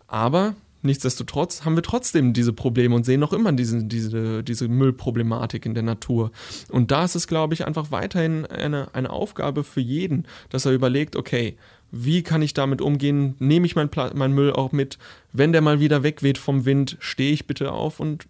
Aber 0.07 0.55
Nichtsdestotrotz 0.83 1.65
haben 1.65 1.77
wir 1.77 1.83
trotzdem 1.83 2.33
diese 2.33 2.53
Probleme 2.53 2.95
und 2.95 3.07
sehen 3.07 3.21
noch 3.21 3.33
immer 3.33 3.53
diese, 3.53 3.85
diese, 3.85 4.43
diese 4.43 4.69
Müllproblematik 4.69 5.65
in 5.65 5.75
der 5.75 5.85
Natur. 5.85 6.33
Und 6.69 6.91
da 6.91 7.05
ist 7.05 7.15
es, 7.15 7.27
glaube 7.27 7.55
ich, 7.55 7.67
einfach 7.67 7.91
weiterhin 7.91 8.47
eine, 8.47 8.95
eine 8.95 9.11
Aufgabe 9.11 9.63
für 9.63 9.81
jeden, 9.81 10.27
dass 10.51 10.67
er 10.67 10.73
überlegt, 10.73 11.15
okay, 11.15 11.57
wie 11.95 12.23
kann 12.23 12.41
ich 12.41 12.55
damit 12.55 12.81
umgehen? 12.81 13.37
Nehme 13.39 13.67
ich 13.67 13.77
meinen 13.77 13.91
mein 14.15 14.33
Müll 14.33 14.53
auch 14.53 14.73
mit? 14.73 14.99
Wenn 15.33 15.53
der 15.53 15.61
mal 15.61 15.79
wieder 15.79 16.03
wegweht 16.03 16.39
vom 16.39 16.65
Wind, 16.65 16.97
stehe 17.01 17.33
ich 17.33 17.47
bitte 17.47 17.71
auf 17.71 18.01
und 18.01 18.27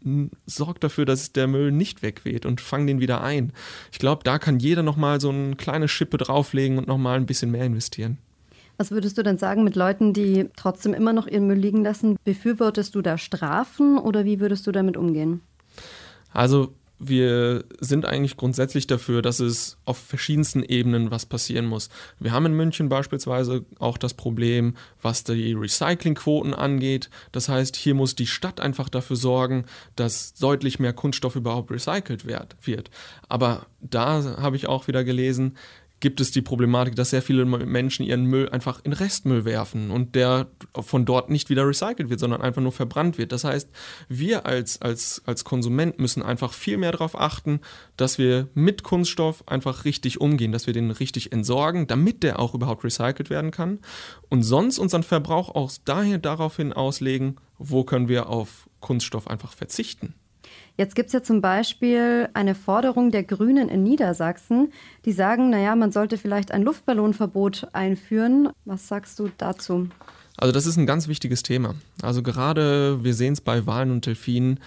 sorge 0.47 0.81
dafür, 0.81 1.05
dass 1.05 1.33
der 1.33 1.47
Müll 1.47 1.71
nicht 1.71 2.03
wegweht 2.03 2.45
und 2.45 2.61
fange 2.61 2.87
den 2.87 3.01
wieder 3.01 3.23
ein. 3.23 3.53
Ich 3.93 4.01
glaube, 4.01 4.25
da 4.25 4.41
kann 4.41 4.59
jeder 4.59 4.83
nochmal 4.83 5.21
so 5.21 5.31
eine 5.31 5.55
kleine 5.55 5.87
Schippe 5.87 6.19
drauflegen 6.19 6.77
und 6.77 6.89
nochmal 6.89 7.17
ein 7.17 7.27
bisschen 7.27 7.53
mehr 7.53 7.65
investieren. 7.65 8.19
Was 8.83 8.91
würdest 8.91 9.17
du 9.17 9.23
denn 9.23 9.39
sagen 9.39 9.63
mit 9.63 9.77
Leuten, 9.77 10.13
die 10.13 10.49
trotzdem 10.57 10.93
immer 10.93 11.13
noch 11.13 11.29
ihren 11.29 11.47
Müll 11.47 11.57
liegen 11.57 11.85
lassen? 11.85 12.17
Befürwortest 12.25 12.97
du 12.97 13.01
da 13.01 13.17
Strafen 13.17 13.97
oder 13.97 14.25
wie 14.25 14.41
würdest 14.41 14.67
du 14.67 14.73
damit 14.73 14.97
umgehen? 14.97 15.41
Also 16.33 16.75
wir 16.99 17.65
sind 17.79 18.07
eigentlich 18.07 18.37
grundsätzlich 18.37 18.89
dafür, 18.89 19.23
dass 19.23 19.39
es 19.39 19.77
auf 19.85 19.99
verschiedensten 19.99 20.65
Ebenen 20.65 21.13
was 21.13 21.27
passieren 21.27 21.67
muss. 21.67 21.91
Wir 22.19 22.33
haben 22.33 22.47
in 22.47 22.55
München 22.55 22.89
beispielsweise 22.89 23.65
auch 23.79 23.99
das 23.99 24.15
Problem, 24.15 24.75
was 25.01 25.23
die 25.23 25.53
Recyclingquoten 25.53 26.53
angeht. 26.53 27.09
Das 27.31 27.49
heißt, 27.49 27.77
hier 27.77 27.95
muss 27.95 28.17
die 28.17 28.27
Stadt 28.27 28.61
einfach 28.61 28.89
dafür 28.89 29.17
sorgen, 29.17 29.65
dass 29.95 30.35
deutlich 30.35 30.81
mehr 30.81 30.93
Kunststoff 30.93 31.37
überhaupt 31.37 31.71
recycelt 31.71 32.25
wird. 32.27 32.91
Aber 33.29 33.67
da 33.81 34.39
habe 34.41 34.57
ich 34.57 34.67
auch 34.67 34.89
wieder 34.89 35.05
gelesen, 35.05 35.57
gibt 36.03 36.21
es 36.21 36.33
die 36.33 36.43
Problematik, 36.43 36.97
dass 36.97 37.11
sehr 37.11 37.23
viele 37.23 37.45
Menschen 37.47 38.05
ihren 38.05 38.25
Müll 38.25 38.49
einfach 38.49 38.81
in 38.83 38.93
Restmüll 38.93 39.45
werfen 39.45 39.93
und 39.93 40.17
der 40.17 40.49
von 40.75 41.05
dort 41.05 41.31
nicht 41.31 41.49
wieder 41.49 41.67
recycelt 41.67 42.11
wird, 42.11 42.19
sondern 42.19 42.43
einfach 42.43 42.61
nur 42.61 42.73
verbrannt 42.73 43.19
wird. 43.19 43.31
Das 43.31 43.45
heißt, 43.45 43.71
wir 44.09 44.45
als, 44.45 44.83
als, 44.83 45.23
als 45.27 45.45
Konsument 45.45 46.01
müssen 46.01 46.23
einfach 46.23 46.53
viel 46.53 46.77
mehr 46.77 46.91
darauf 46.91 47.19
achten, 47.19 47.61
dass 47.97 48.19
wir 48.19 48.49
mit 48.53 48.83
Kunststoff 48.83 49.49
einfach 49.49 49.85
richtig 49.85 50.21
umgehen, 50.21 50.51
dass 50.51 50.67
wir 50.67 50.75
den 50.75 50.91
richtig 50.91 51.31
entsorgen, 51.31 51.87
damit 51.87 52.25
der 52.25 52.41
auch 52.41 52.53
überhaupt 52.53 52.83
recycelt 52.83 53.31
werden 53.31 53.53
kann 53.53 53.79
und 54.29 54.43
sonst 54.43 54.81
unseren 54.81 55.05
Verbrauch 55.05 55.55
auch 55.55 55.71
daher 55.85 56.19
daraufhin 56.19 56.73
auslegen, 56.73 57.37
wo 57.59 57.85
können 57.85 58.09
wir 58.09 58.29
auf 58.29 58.69
Kunststoff 58.81 59.29
einfach 59.29 59.53
verzichten. 59.53 60.15
Jetzt 60.77 60.95
gibt 60.95 61.09
es 61.09 61.13
ja 61.13 61.23
zum 61.23 61.41
Beispiel 61.41 62.29
eine 62.35 62.55
Forderung 62.55 63.11
der 63.11 63.25
Grünen 63.25 63.69
in 63.69 63.83
Niedersachsen, 63.83 64.73
die 65.05 65.13
sagen, 65.13 65.51
naja, 65.51 65.77
man 65.77 65.93
sollte 65.93 66.19
vielleicht 66.19 66.53
ein 66.53 66.63
Luftballonverbot 66.63 67.69
einführen. 67.73 68.49
Was 68.65 68.89
sagst 68.89 69.19
du 69.19 69.31
dazu? 69.37 69.89
Also 70.37 70.53
das 70.53 70.67
ist 70.67 70.77
ein 70.77 70.87
ganz 70.87 71.09
wichtiges 71.09 71.43
Thema. 71.43 71.75
Also 72.03 72.23
gerade, 72.23 73.05
wir 73.05 73.15
sehen 73.15 73.35
es 73.35 73.41
bei 73.41 73.67
Walen 73.67 73.91
und 73.91 74.07
Delfinen, 74.07 74.61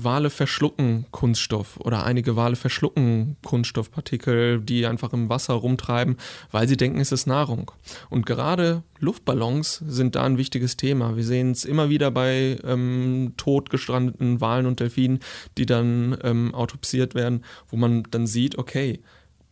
Wale 0.00 0.30
verschlucken 0.30 1.06
Kunststoff 1.10 1.76
oder 1.80 2.04
einige 2.04 2.36
Wale 2.36 2.54
verschlucken 2.54 3.36
Kunststoffpartikel, 3.44 4.60
die 4.60 4.86
einfach 4.86 5.12
im 5.12 5.28
Wasser 5.28 5.54
rumtreiben, 5.54 6.16
weil 6.52 6.68
sie 6.68 6.76
denken, 6.76 7.00
es 7.00 7.10
ist 7.10 7.26
Nahrung. 7.26 7.72
Und 8.08 8.24
gerade 8.24 8.84
Luftballons 9.00 9.82
sind 9.86 10.14
da 10.14 10.22
ein 10.22 10.38
wichtiges 10.38 10.76
Thema. 10.76 11.16
Wir 11.16 11.24
sehen 11.24 11.50
es 11.50 11.64
immer 11.64 11.90
wieder 11.90 12.12
bei 12.12 12.58
ähm, 12.64 13.34
totgestrandeten 13.36 14.40
Walen 14.40 14.66
und 14.66 14.78
Delfinen, 14.78 15.18
die 15.58 15.66
dann 15.66 16.16
ähm, 16.22 16.54
autopsiert 16.54 17.16
werden, 17.16 17.44
wo 17.68 17.76
man 17.76 18.04
dann 18.10 18.28
sieht, 18.28 18.56
okay, 18.56 19.00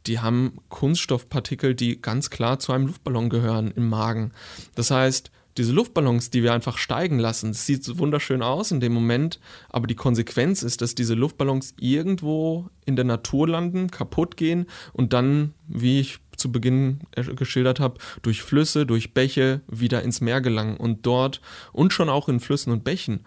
die 0.07 0.21
haben 0.21 0.59
Kunststoffpartikel, 0.69 1.75
die 1.75 2.01
ganz 2.01 2.31
klar 2.31 2.61
zu 2.61 2.73
einem 2.73 2.87
Luftballon 2.87 3.31
gehören 3.31 3.73
im 3.73 3.89
Magen. 3.89 4.31
Das 4.77 4.93
heißt, 4.93 5.33
diese 5.57 5.73
Luftballons, 5.73 6.31
die 6.31 6.43
wir 6.43 6.53
einfach 6.53 6.79
steigen 6.79 7.19
lassen, 7.19 7.49
das 7.49 7.67
sieht 7.67 7.85
so 7.85 7.99
wunderschön 7.99 8.43
aus 8.43 8.71
in 8.71 8.81
dem 8.81 8.93
Moment, 8.93 9.41
aber 9.69 9.87
die 9.87 9.95
Konsequenz 9.95 10.63
ist, 10.63 10.83
dass 10.83 10.95
diese 10.95 11.15
Luftballons 11.15 11.75
irgendwo 11.81 12.69
in 12.85 12.97
der 12.97 13.05
Natur 13.05 13.49
landen, 13.49 13.91
kaputt 13.91 14.37
gehen 14.37 14.67
und 14.93 15.13
dann, 15.13 15.55
wie 15.67 16.01
ich 16.01 16.19
zu 16.37 16.53
Beginn 16.53 17.01
geschildert 17.15 17.81
habe, 17.81 17.99
durch 18.23 18.43
Flüsse, 18.43 18.87
durch 18.87 19.15
Bäche 19.15 19.63
wieder 19.69 20.03
ins 20.03 20.21
Meer 20.21 20.41
gelangen 20.41 20.77
und 20.77 21.07
dort 21.07 21.41
und 21.73 21.93
schon 21.93 22.09
auch 22.09 22.29
in 22.29 22.41
Flüssen 22.41 22.73
und 22.73 22.85
Bächen 22.85 23.25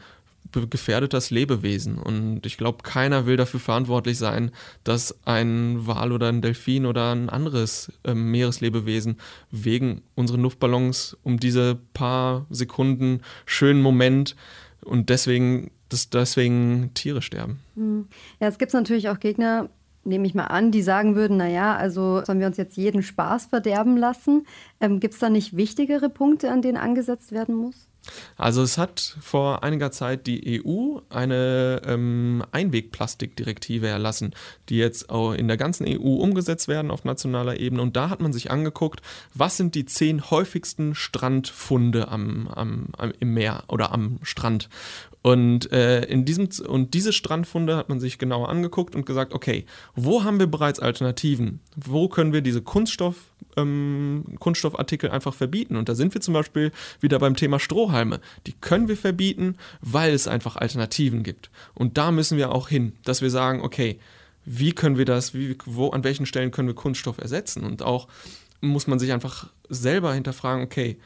gefährdet 0.69 1.13
das 1.13 1.29
Lebewesen. 1.29 1.97
Und 1.97 2.45
ich 2.45 2.57
glaube, 2.57 2.83
keiner 2.83 3.25
will 3.25 3.37
dafür 3.37 3.59
verantwortlich 3.59 4.17
sein, 4.17 4.51
dass 4.83 5.17
ein 5.25 5.87
Wal 5.87 6.11
oder 6.11 6.29
ein 6.29 6.41
Delfin 6.41 6.85
oder 6.85 7.13
ein 7.13 7.29
anderes 7.29 7.91
äh, 8.03 8.13
Meereslebewesen 8.13 9.17
wegen 9.51 10.01
unseren 10.15 10.41
Luftballons 10.41 11.17
um 11.23 11.39
diese 11.39 11.77
paar 11.93 12.45
Sekunden 12.49 13.21
schönen 13.45 13.81
Moment 13.81 14.35
und 14.81 15.09
deswegen, 15.09 15.71
dass 15.89 16.09
deswegen 16.09 16.91
Tiere 16.93 17.21
sterben. 17.21 17.59
Hm. 17.75 18.07
Ja, 18.39 18.47
es 18.47 18.57
gibt 18.57 18.73
natürlich 18.73 19.09
auch 19.09 19.19
Gegner, 19.19 19.69
nehme 20.03 20.25
ich 20.25 20.33
mal 20.33 20.45
an, 20.45 20.71
die 20.71 20.81
sagen 20.81 21.15
würden, 21.15 21.37
naja, 21.37 21.75
also 21.75 22.23
sollen 22.25 22.39
wir 22.39 22.47
uns 22.47 22.57
jetzt 22.57 22.77
jeden 22.77 23.03
Spaß 23.03 23.47
verderben 23.47 23.97
lassen? 23.97 24.45
Ähm, 24.79 24.99
gibt 24.99 25.13
es 25.13 25.19
da 25.19 25.29
nicht 25.29 25.55
wichtigere 25.55 26.09
Punkte, 26.09 26.51
an 26.51 26.61
denen 26.61 26.77
angesetzt 26.77 27.31
werden 27.31 27.55
muss? 27.55 27.88
Also 28.37 28.63
es 28.63 28.77
hat 28.77 29.17
vor 29.21 29.63
einiger 29.63 29.91
Zeit 29.91 30.25
die 30.27 30.61
EU 30.65 30.99
eine 31.09 31.81
ähm, 31.85 32.43
Einwegplastikdirektive 32.51 33.87
erlassen, 33.87 34.33
die 34.69 34.77
jetzt 34.77 35.09
auch 35.09 35.33
in 35.33 35.47
der 35.47 35.57
ganzen 35.57 35.85
EU 35.87 36.15
umgesetzt 36.15 36.67
werden 36.67 36.91
auf 36.91 37.03
nationaler 37.03 37.59
Ebene. 37.59 37.81
Und 37.81 37.95
da 37.95 38.09
hat 38.09 38.21
man 38.21 38.33
sich 38.33 38.51
angeguckt, 38.51 39.01
was 39.33 39.57
sind 39.57 39.75
die 39.75 39.85
zehn 39.85 40.29
häufigsten 40.29 40.95
Strandfunde 40.95 42.07
am, 42.07 42.47
am, 42.47 42.87
am 42.97 43.11
im 43.19 43.33
Meer 43.33 43.63
oder 43.67 43.91
am 43.91 44.19
Strand. 44.23 44.69
Und, 45.21 45.71
äh, 45.73 46.05
in 46.05 46.23
diesem, 46.23 46.47
und 46.65 46.93
diese 46.93 47.11
Strandfunde 47.11 47.75
hat 47.75 47.89
man 47.89 47.99
sich 47.99 48.17
genauer 48.17 48.49
angeguckt 48.49 48.95
und 48.95 49.05
gesagt, 49.05 49.33
okay, 49.33 49.65
wo 49.95 50.23
haben 50.23 50.39
wir 50.39 50.47
bereits 50.47 50.79
Alternativen? 50.79 51.59
Wo 51.75 52.07
können 52.07 52.31
wir 52.31 52.41
diese 52.41 52.61
Kunststoff, 52.61 53.15
ähm, 53.57 54.23
Kunststoffartikel 54.39 55.09
einfach 55.09 55.33
verbieten? 55.33 55.75
Und 55.75 55.89
da 55.89 55.95
sind 55.95 56.13
wir 56.13 56.21
zum 56.21 56.33
Beispiel 56.33 56.71
wieder 57.01 57.19
beim 57.19 57.35
Thema 57.35 57.59
Strohhalme. 57.59 58.21
Die 58.47 58.53
können 58.53 58.87
wir 58.87 58.95
verbieten, 58.95 59.57
weil 59.81 60.13
es 60.13 60.27
einfach 60.27 60.55
Alternativen 60.55 61.23
gibt. 61.23 61.49
Und 61.73 61.97
da 61.97 62.11
müssen 62.11 62.37
wir 62.37 62.53
auch 62.53 62.69
hin, 62.69 62.93
dass 63.03 63.21
wir 63.21 63.29
sagen, 63.29 63.61
okay, 63.61 63.99
wie 64.45 64.71
können 64.71 64.97
wir 64.97 65.05
das, 65.05 65.33
wie, 65.33 65.57
wo, 65.65 65.89
an 65.89 66.05
welchen 66.05 66.25
Stellen 66.25 66.51
können 66.51 66.69
wir 66.69 66.75
Kunststoff 66.75 67.17
ersetzen? 67.17 67.65
Und 67.65 67.83
auch 67.83 68.07
muss 68.61 68.87
man 68.87 68.99
sich 68.99 69.11
einfach 69.11 69.49
selber 69.67 70.13
hinterfragen, 70.13 70.63
okay, 70.63 70.97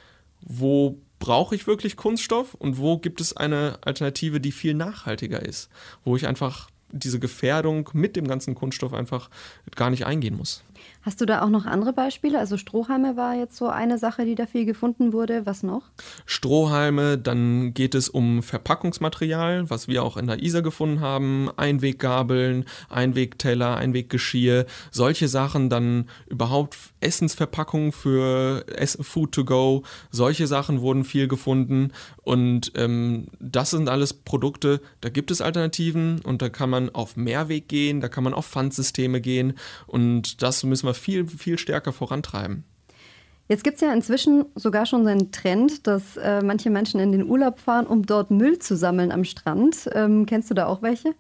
wo 0.42 1.00
brauche 1.24 1.56
ich 1.56 1.68
wirklich 1.68 1.96
Kunststoff 1.96 2.54
und 2.54 2.78
wo 2.80 2.98
gibt 2.98 3.22
es 3.22 3.38
eine 3.38 3.80
Alternative, 3.80 4.42
die 4.42 4.52
viel 4.52 4.74
nachhaltiger 4.74 5.42
ist, 5.42 5.70
wo 6.04 6.18
ich 6.18 6.28
einfach 6.28 6.70
diese 6.92 7.18
Gefährdung 7.18 7.90
mit 7.94 8.18
dem 8.18 8.28
ganzen 8.28 8.56
Kunststoff 8.56 8.94
einfach 8.94 9.30
gar 9.78 9.90
nicht 9.90 10.06
eingehen 10.06 10.36
muss. 10.36 10.66
Hast 11.02 11.20
du 11.20 11.26
da 11.26 11.42
auch 11.42 11.50
noch 11.50 11.66
andere 11.66 11.94
Beispiele? 11.94 12.40
Also 12.40 12.58
Strohhalme 12.58 13.18
war 13.18 13.36
jetzt 13.36 13.58
so 13.58 13.68
eine 13.68 13.98
Sache, 13.98 14.26
die 14.26 14.36
da 14.36 14.46
viel 14.46 14.66
gefunden 14.66 15.12
wurde. 15.14 15.46
Was 15.46 15.64
noch? 15.64 15.84
Strohhalme, 16.26 17.18
dann 17.18 17.74
geht 17.74 17.96
es 17.96 18.10
um 18.10 18.42
Verpackungsmaterial, 18.42 19.70
was 19.70 19.88
wir 19.88 20.04
auch 20.04 20.18
in 20.18 20.28
der 20.28 20.42
ISA 20.42 20.62
gefunden 20.62 21.02
haben. 21.02 21.50
Einweggabeln, 21.58 22.66
Einwegteller, 22.90 23.76
Einweggeschirr, 23.76 24.66
solche 24.92 25.28
Sachen. 25.28 25.70
Dann 25.70 26.10
überhaupt 26.28 26.78
Essensverpackungen 27.02 27.92
für 27.92 28.66
Food 29.02 29.34
to 29.34 29.46
go. 29.46 29.84
Solche 30.10 30.48
Sachen 30.48 30.82
wurden 30.82 31.04
viel 31.04 31.28
gefunden. 31.28 31.92
Und 32.24 32.72
ähm, 32.76 33.28
das 33.40 33.72
sind 33.72 33.90
alles 33.90 34.14
Produkte, 34.14 34.80
da 35.02 35.10
gibt 35.10 35.30
es 35.30 35.42
Alternativen 35.42 36.22
und 36.22 36.42
da 36.42 36.50
kann 36.50 36.70
man 36.70 36.90
auf 36.90 37.18
Mehrweg 37.18 37.68
gehen, 37.68 38.00
da 38.00 38.08
kann 38.08 38.24
man 38.24 38.34
auf 38.34 38.48
Pfandsysteme 38.48 39.20
gehen. 39.20 39.54
Und 39.88 40.42
das 40.42 40.64
müssen 40.74 40.88
wir 40.88 40.96
viel, 40.96 41.28
viel 41.28 41.60
stärker 41.60 41.94
vorantreiben. 41.94 42.64
Jetzt 43.48 43.64
gibt 43.64 43.76
es 43.76 43.82
ja 43.82 43.94
inzwischen 43.94 44.46
sogar 44.56 44.88
schon 44.88 45.04
so 45.04 45.10
einen 45.10 45.32
Trend, 45.32 45.86
dass 45.86 46.18
äh, 46.18 46.42
manche 46.42 46.72
Menschen 46.72 47.00
in 47.00 47.12
den 47.12 47.30
Urlaub 47.30 47.60
fahren, 47.60 47.86
um 47.86 48.04
dort 48.04 48.32
Müll 48.32 48.58
zu 48.58 48.76
sammeln 48.76 49.12
am 49.12 49.24
Strand. 49.24 49.88
Ähm, 49.94 50.26
kennst 50.26 50.50
du 50.50 50.56
da 50.56 50.66
auch 50.66 50.82
welche? 50.82 51.14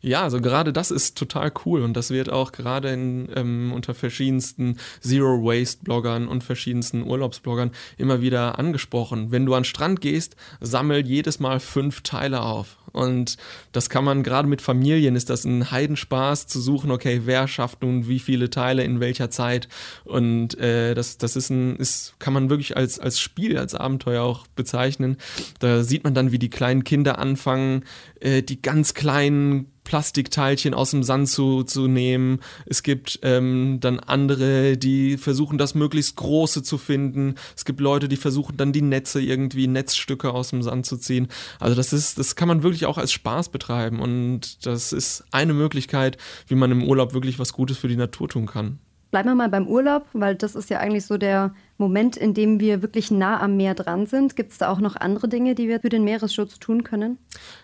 Ja, 0.00 0.22
also 0.22 0.40
gerade 0.40 0.72
das 0.72 0.90
ist 0.90 1.16
total 1.16 1.52
cool 1.64 1.82
und 1.82 1.94
das 1.94 2.10
wird 2.10 2.30
auch 2.30 2.52
gerade 2.52 2.90
in, 2.90 3.28
ähm, 3.34 3.72
unter 3.74 3.94
verschiedensten 3.94 4.78
Zero 5.00 5.42
Waste 5.42 5.82
Bloggern 5.82 6.28
und 6.28 6.44
verschiedensten 6.44 7.02
Urlaubsbloggern 7.02 7.72
immer 7.96 8.20
wieder 8.20 8.58
angesprochen. 8.58 9.32
Wenn 9.32 9.46
du 9.46 9.54
an 9.54 9.62
den 9.62 9.64
Strand 9.64 10.00
gehst, 10.00 10.36
sammel 10.60 11.06
jedes 11.06 11.40
Mal 11.40 11.60
fünf 11.60 12.02
Teile 12.02 12.42
auf. 12.42 12.78
Und 12.92 13.36
das 13.72 13.90
kann 13.90 14.04
man 14.04 14.22
gerade 14.22 14.48
mit 14.48 14.62
Familien, 14.62 15.16
ist 15.16 15.28
das 15.28 15.44
ein 15.44 15.70
Heidenspaß 15.70 16.46
zu 16.46 16.60
suchen, 16.60 16.90
okay, 16.90 17.22
wer 17.24 17.46
schafft 17.46 17.82
nun 17.82 18.08
wie 18.08 18.18
viele 18.18 18.48
Teile 18.48 18.84
in 18.84 19.00
welcher 19.00 19.28
Zeit. 19.28 19.68
Und 20.04 20.58
äh, 20.58 20.94
das, 20.94 21.18
das 21.18 21.36
ist 21.36 21.50
ein, 21.50 21.76
ist, 21.76 22.14
kann 22.18 22.32
man 22.32 22.48
wirklich 22.48 22.74
als, 22.76 22.98
als 22.98 23.20
Spiel, 23.20 23.58
als 23.58 23.74
Abenteuer 23.74 24.22
auch 24.22 24.46
bezeichnen. 24.46 25.18
Da 25.58 25.82
sieht 25.82 26.04
man 26.04 26.14
dann, 26.14 26.32
wie 26.32 26.38
die 26.38 26.48
kleinen 26.48 26.84
Kinder 26.84 27.18
anfangen, 27.18 27.84
äh, 28.20 28.42
die 28.42 28.62
ganz 28.62 28.94
kleinen 28.94 29.65
Plastikteilchen 29.86 30.74
aus 30.74 30.90
dem 30.90 31.04
Sand 31.04 31.28
zu, 31.28 31.62
zu 31.62 31.86
nehmen. 31.86 32.40
Es 32.66 32.82
gibt 32.82 33.20
ähm, 33.22 33.78
dann 33.80 34.00
andere, 34.00 34.76
die 34.76 35.16
versuchen, 35.16 35.58
das 35.58 35.76
möglichst 35.76 36.16
große 36.16 36.64
zu 36.64 36.76
finden. 36.76 37.36
Es 37.56 37.64
gibt 37.64 37.80
Leute, 37.80 38.08
die 38.08 38.16
versuchen 38.16 38.56
dann 38.56 38.72
die 38.72 38.82
Netze 38.82 39.22
irgendwie, 39.22 39.68
Netzstücke 39.68 40.32
aus 40.32 40.50
dem 40.50 40.62
Sand 40.62 40.86
zu 40.86 40.96
ziehen. 40.96 41.28
Also 41.60 41.76
das 41.76 41.92
ist, 41.92 42.18
das 42.18 42.34
kann 42.34 42.48
man 42.48 42.64
wirklich 42.64 42.84
auch 42.84 42.98
als 42.98 43.12
Spaß 43.12 43.50
betreiben 43.50 44.00
und 44.00 44.66
das 44.66 44.92
ist 44.92 45.24
eine 45.30 45.54
Möglichkeit, 45.54 46.18
wie 46.48 46.56
man 46.56 46.72
im 46.72 46.82
Urlaub 46.82 47.14
wirklich 47.14 47.38
was 47.38 47.52
Gutes 47.52 47.78
für 47.78 47.88
die 47.88 47.96
Natur 47.96 48.28
tun 48.28 48.46
kann. 48.46 48.80
Bleiben 49.16 49.30
wir 49.30 49.34
mal 49.34 49.48
beim 49.48 49.66
Urlaub, 49.66 50.04
weil 50.12 50.34
das 50.34 50.54
ist 50.54 50.68
ja 50.68 50.78
eigentlich 50.78 51.06
so 51.06 51.16
der 51.16 51.54
Moment, 51.78 52.18
in 52.18 52.34
dem 52.34 52.60
wir 52.60 52.82
wirklich 52.82 53.10
nah 53.10 53.40
am 53.40 53.56
Meer 53.56 53.72
dran 53.72 54.04
sind. 54.04 54.36
Gibt 54.36 54.52
es 54.52 54.58
da 54.58 54.68
auch 54.68 54.78
noch 54.78 54.94
andere 54.94 55.26
Dinge, 55.26 55.54
die 55.54 55.68
wir 55.68 55.80
für 55.80 55.88
den 55.88 56.04
Meeresschutz 56.04 56.58
tun 56.58 56.84
können? 56.84 57.16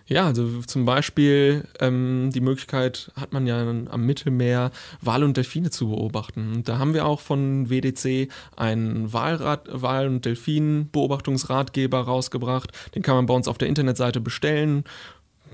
Ja, 0.06 0.24
also 0.24 0.62
zum 0.62 0.86
Beispiel 0.86 1.64
ähm, 1.78 2.30
die 2.32 2.40
Möglichkeit 2.40 3.12
hat 3.20 3.34
man 3.34 3.46
ja 3.46 3.60
am 3.60 4.06
Mittelmeer 4.06 4.70
Wale 5.02 5.26
und 5.26 5.36
Delfine 5.36 5.68
zu 5.68 5.90
beobachten. 5.90 6.54
Und 6.54 6.70
da 6.70 6.78
haben 6.78 6.94
wir 6.94 7.04
auch 7.04 7.20
von 7.20 7.68
WDC 7.68 8.32
einen 8.56 9.12
Walrat, 9.12 9.68
Wal- 9.70 10.08
und 10.08 10.24
Delfin-Beobachtungsratgeber 10.24 12.00
rausgebracht. 12.00 12.72
Den 12.94 13.02
kann 13.02 13.16
man 13.16 13.26
bei 13.26 13.34
uns 13.34 13.46
auf 13.46 13.58
der 13.58 13.68
Internetseite 13.68 14.22
bestellen 14.22 14.84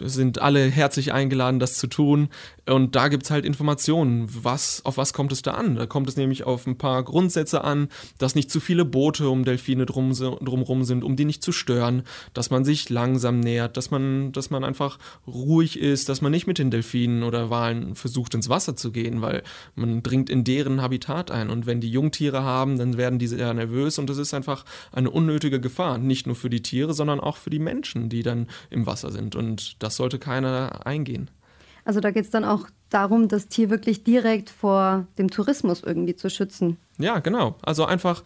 sind 0.01 0.41
alle 0.41 0.65
herzlich 0.67 1.13
eingeladen, 1.13 1.59
das 1.59 1.75
zu 1.75 1.87
tun. 1.87 2.29
Und 2.69 2.97
da 2.97 3.09
gibt 3.09 3.25
es 3.25 3.31
halt 3.31 3.47
Informationen. 3.47 4.29
Was, 4.31 4.85
auf 4.85 4.99
was 4.99 5.13
kommt 5.13 5.33
es 5.33 5.43
da 5.43 5.53
an? 5.53 5.75
Da 5.75 5.87
kommt 5.87 6.09
es 6.09 6.17
nämlich 6.17 6.45
auf 6.45 6.67
ein 6.67 6.77
paar 6.77 7.03
Grundsätze 7.03 7.65
an, 7.65 7.89
dass 8.19 8.35
nicht 8.35 8.51
zu 8.51 8.61
viele 8.61 8.85
Boote 8.85 9.31
um 9.31 9.45
Delfine 9.45 9.87
drum, 9.87 10.13
drumherum 10.13 10.85
sind, 10.85 11.03
um 11.03 11.17
die 11.17 11.25
nicht 11.25 11.43
zu 11.43 11.53
stören, 11.53 12.03
dass 12.35 12.51
man 12.51 12.65
sich 12.65 12.91
langsam 12.91 13.41
nähert, 13.41 13.77
dass 13.77 13.91
man, 13.91 14.33
dass 14.33 14.51
man 14.51 14.65
einfach 14.65 14.99
ruhig 15.27 15.79
ist, 15.79 16.09
dass 16.09 16.21
man 16.21 16.31
nicht 16.31 16.47
mit 16.47 16.59
den 16.59 16.71
Delfinen 16.71 17.23
oder 17.23 17.49
Walen 17.49 17.95
versucht, 17.95 18.35
ins 18.35 18.49
Wasser 18.49 18.77
zu 18.77 18.93
gehen, 18.93 19.23
weil 19.23 19.43
man 19.75 20.03
dringt 20.03 20.29
in 20.29 20.45
deren 20.45 20.83
Habitat 20.83 21.31
ein. 21.31 21.49
Und 21.49 21.67
wenn 21.67 21.81
die 21.81 21.91
Jungtiere 21.91 22.43
haben, 22.43 22.77
dann 22.77 22.99
werden 22.99 23.19
diese 23.19 23.37
eher 23.37 23.55
nervös 23.55 23.99
und 23.99 24.11
das 24.11 24.19
ist 24.19 24.35
einfach 24.35 24.65
eine 24.93 25.11
unnötige 25.11 25.61
Gefahr. 25.61 25.97
Nicht 25.97 26.27
nur 26.27 26.37
für 26.37 26.51
die 26.51 26.63
Tiere, 26.63 26.93
sondern 26.93 27.21
auch 27.21 27.39
für 27.39 27.51
die 27.51 27.59
Menschen, 27.59 28.11
die 28.11 28.23
dann 28.23 28.47
im 28.69 28.87
Wasser 28.87 29.11
sind. 29.11 29.37
Und 29.37 29.83
das 29.83 29.97
sollte 29.97 30.19
keiner 30.19 30.87
eingehen. 30.87 31.31
Also 31.89 32.01
da 32.01 32.11
geht 32.11 32.27
es 32.27 32.31
dann 32.31 32.45
auch 32.45 32.67
darum, 32.91 33.29
das 33.29 33.49
Tier 33.49 33.71
wirklich 33.71 34.05
direkt 34.05 34.51
vor 34.51 35.07
dem 35.17 35.31
Tourismus 35.31 35.83
irgendwie 35.83 36.15
zu 36.15 36.29
schützen. 36.29 36.77
Ja, 36.99 37.21
genau. 37.21 37.57
Also 37.63 37.87
einfach, 37.87 38.25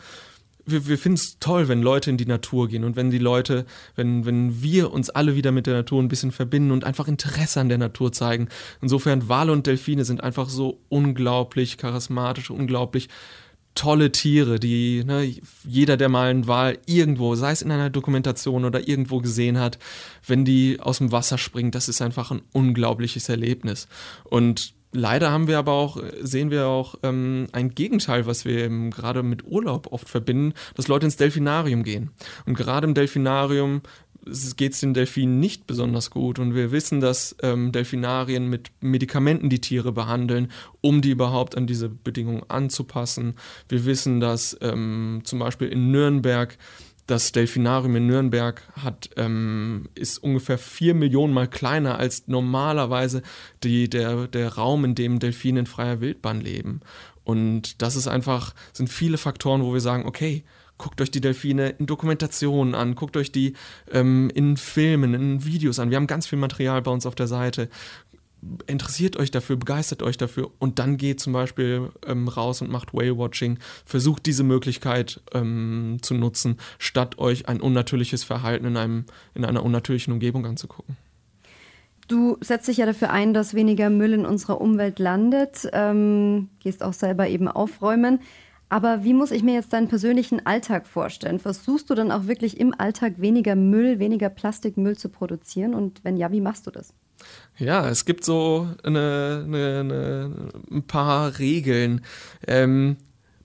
wir, 0.66 0.88
wir 0.88 0.98
finden 0.98 1.14
es 1.14 1.38
toll, 1.38 1.68
wenn 1.68 1.80
Leute 1.80 2.10
in 2.10 2.16
die 2.16 2.26
Natur 2.26 2.66
gehen 2.66 2.82
und 2.82 2.96
wenn 2.96 3.12
die 3.12 3.18
Leute, 3.18 3.64
wenn, 3.94 4.26
wenn 4.26 4.64
wir 4.64 4.92
uns 4.92 5.10
alle 5.10 5.36
wieder 5.36 5.52
mit 5.52 5.68
der 5.68 5.74
Natur 5.74 6.02
ein 6.02 6.08
bisschen 6.08 6.32
verbinden 6.32 6.72
und 6.72 6.82
einfach 6.82 7.06
Interesse 7.06 7.60
an 7.60 7.68
der 7.68 7.78
Natur 7.78 8.10
zeigen. 8.10 8.48
Insofern, 8.80 9.28
Wale 9.28 9.52
und 9.52 9.64
Delfine 9.64 10.04
sind 10.04 10.24
einfach 10.24 10.48
so 10.48 10.80
unglaublich 10.88 11.78
charismatisch, 11.78 12.50
unglaublich 12.50 13.08
tolle 13.74 14.12
Tiere, 14.12 14.60
die 14.60 15.04
ne, 15.04 15.34
jeder, 15.64 15.96
der 15.96 16.08
mal 16.08 16.30
einen 16.30 16.46
Wal 16.46 16.78
irgendwo, 16.86 17.34
sei 17.34 17.52
es 17.52 17.62
in 17.62 17.70
einer 17.70 17.90
Dokumentation 17.90 18.64
oder 18.64 18.86
irgendwo 18.86 19.18
gesehen 19.18 19.58
hat, 19.58 19.78
wenn 20.26 20.44
die 20.44 20.78
aus 20.80 20.98
dem 20.98 21.12
Wasser 21.12 21.38
springen, 21.38 21.70
das 21.70 21.88
ist 21.88 22.02
einfach 22.02 22.30
ein 22.30 22.42
unglaubliches 22.52 23.28
Erlebnis. 23.28 23.88
Und 24.24 24.74
leider 24.92 25.30
haben 25.30 25.48
wir 25.48 25.58
aber 25.58 25.72
auch, 25.72 26.02
sehen 26.20 26.50
wir 26.50 26.66
auch 26.66 26.96
ähm, 27.02 27.48
ein 27.52 27.74
Gegenteil, 27.74 28.26
was 28.26 28.44
wir 28.44 28.68
gerade 28.90 29.22
mit 29.22 29.44
Urlaub 29.44 29.90
oft 29.90 30.08
verbinden, 30.08 30.54
dass 30.74 30.88
Leute 30.88 31.06
ins 31.06 31.16
Delfinarium 31.16 31.82
gehen. 31.82 32.10
Und 32.46 32.56
gerade 32.56 32.86
im 32.86 32.94
Delfinarium 32.94 33.82
geht 34.56 34.72
es 34.72 34.80
den 34.80 34.94
Delfinen 34.94 35.40
nicht 35.40 35.66
besonders 35.66 36.10
gut. 36.10 36.38
Und 36.38 36.54
wir 36.54 36.72
wissen, 36.72 37.00
dass 37.00 37.36
ähm, 37.42 37.72
Delfinarien 37.72 38.48
mit 38.48 38.70
Medikamenten 38.80 39.48
die 39.48 39.60
Tiere 39.60 39.92
behandeln, 39.92 40.50
um 40.80 41.02
die 41.02 41.10
überhaupt 41.10 41.56
an 41.56 41.66
diese 41.66 41.88
Bedingungen 41.88 42.44
anzupassen. 42.48 43.34
Wir 43.68 43.84
wissen, 43.84 44.20
dass 44.20 44.56
ähm, 44.60 45.22
zum 45.24 45.38
Beispiel 45.38 45.68
in 45.68 45.90
Nürnberg 45.90 46.56
das 47.06 47.32
Delfinarium 47.32 47.96
in 47.96 48.06
Nürnberg 48.06 48.62
hat, 48.80 49.10
ähm, 49.16 49.88
ist 49.94 50.18
ungefähr 50.18 50.56
vier 50.56 50.94
Millionen 50.94 51.34
mal 51.34 51.48
kleiner 51.48 51.98
als 51.98 52.28
normalerweise 52.28 53.22
die, 53.64 53.90
der, 53.90 54.28
der 54.28 54.54
Raum, 54.54 54.84
in 54.84 54.94
dem 54.94 55.18
Delfine 55.18 55.60
in 55.60 55.66
freier 55.66 56.00
Wildbahn 56.00 56.40
leben. 56.40 56.80
Und 57.24 57.82
das 57.82 57.96
ist 57.96 58.08
einfach, 58.08 58.54
sind 58.72 58.88
viele 58.88 59.18
Faktoren, 59.18 59.62
wo 59.62 59.72
wir 59.72 59.80
sagen, 59.80 60.06
okay, 60.06 60.44
guckt 60.82 61.00
euch 61.00 61.12
die 61.12 61.20
Delfine 61.20 61.70
in 61.78 61.86
Dokumentationen 61.86 62.74
an, 62.74 62.96
guckt 62.96 63.16
euch 63.16 63.30
die 63.30 63.54
ähm, 63.92 64.30
in 64.34 64.56
Filmen, 64.56 65.14
in 65.14 65.44
Videos 65.44 65.78
an. 65.78 65.90
Wir 65.90 65.96
haben 65.96 66.08
ganz 66.08 66.26
viel 66.26 66.38
Material 66.38 66.82
bei 66.82 66.90
uns 66.90 67.06
auf 67.06 67.14
der 67.14 67.28
Seite. 67.28 67.68
Interessiert 68.66 69.16
euch 69.16 69.30
dafür, 69.30 69.54
begeistert 69.54 70.02
euch 70.02 70.16
dafür 70.16 70.50
und 70.58 70.80
dann 70.80 70.96
geht 70.96 71.20
zum 71.20 71.32
Beispiel 71.32 71.90
ähm, 72.04 72.26
raus 72.26 72.60
und 72.60 72.70
macht 72.70 72.92
Whale-Watching. 72.92 73.60
Versucht 73.86 74.26
diese 74.26 74.42
Möglichkeit 74.42 75.20
ähm, 75.32 75.98
zu 76.02 76.14
nutzen, 76.14 76.58
statt 76.78 77.16
euch 77.18 77.48
ein 77.48 77.60
unnatürliches 77.60 78.24
Verhalten 78.24 78.66
in, 78.66 78.76
einem, 78.76 79.04
in 79.34 79.44
einer 79.44 79.64
unnatürlichen 79.64 80.12
Umgebung 80.12 80.44
anzugucken. 80.46 80.96
Du 82.08 82.38
setzt 82.40 82.66
dich 82.66 82.78
ja 82.78 82.86
dafür 82.86 83.10
ein, 83.10 83.32
dass 83.32 83.54
weniger 83.54 83.88
Müll 83.88 84.14
in 84.14 84.26
unserer 84.26 84.60
Umwelt 84.60 84.98
landet, 84.98 85.68
ähm, 85.72 86.48
gehst 86.58 86.82
auch 86.82 86.92
selber 86.92 87.28
eben 87.28 87.46
aufräumen. 87.46 88.18
Aber 88.72 89.04
wie 89.04 89.12
muss 89.12 89.32
ich 89.32 89.42
mir 89.42 89.52
jetzt 89.52 89.74
deinen 89.74 89.88
persönlichen 89.88 90.46
Alltag 90.46 90.86
vorstellen? 90.86 91.38
Versuchst 91.38 91.90
du 91.90 91.94
dann 91.94 92.10
auch 92.10 92.26
wirklich 92.26 92.58
im 92.58 92.74
Alltag 92.78 93.20
weniger 93.20 93.54
Müll, 93.54 93.98
weniger 93.98 94.30
Plastikmüll 94.30 94.96
zu 94.96 95.10
produzieren? 95.10 95.74
Und 95.74 96.02
wenn 96.04 96.16
ja, 96.16 96.32
wie 96.32 96.40
machst 96.40 96.66
du 96.66 96.70
das? 96.70 96.94
Ja, 97.58 97.86
es 97.86 98.06
gibt 98.06 98.24
so 98.24 98.66
eine, 98.82 99.42
eine, 99.44 99.80
eine, 99.80 100.30
ein 100.70 100.82
paar 100.84 101.38
Regeln. 101.38 102.00
Ähm, 102.46 102.96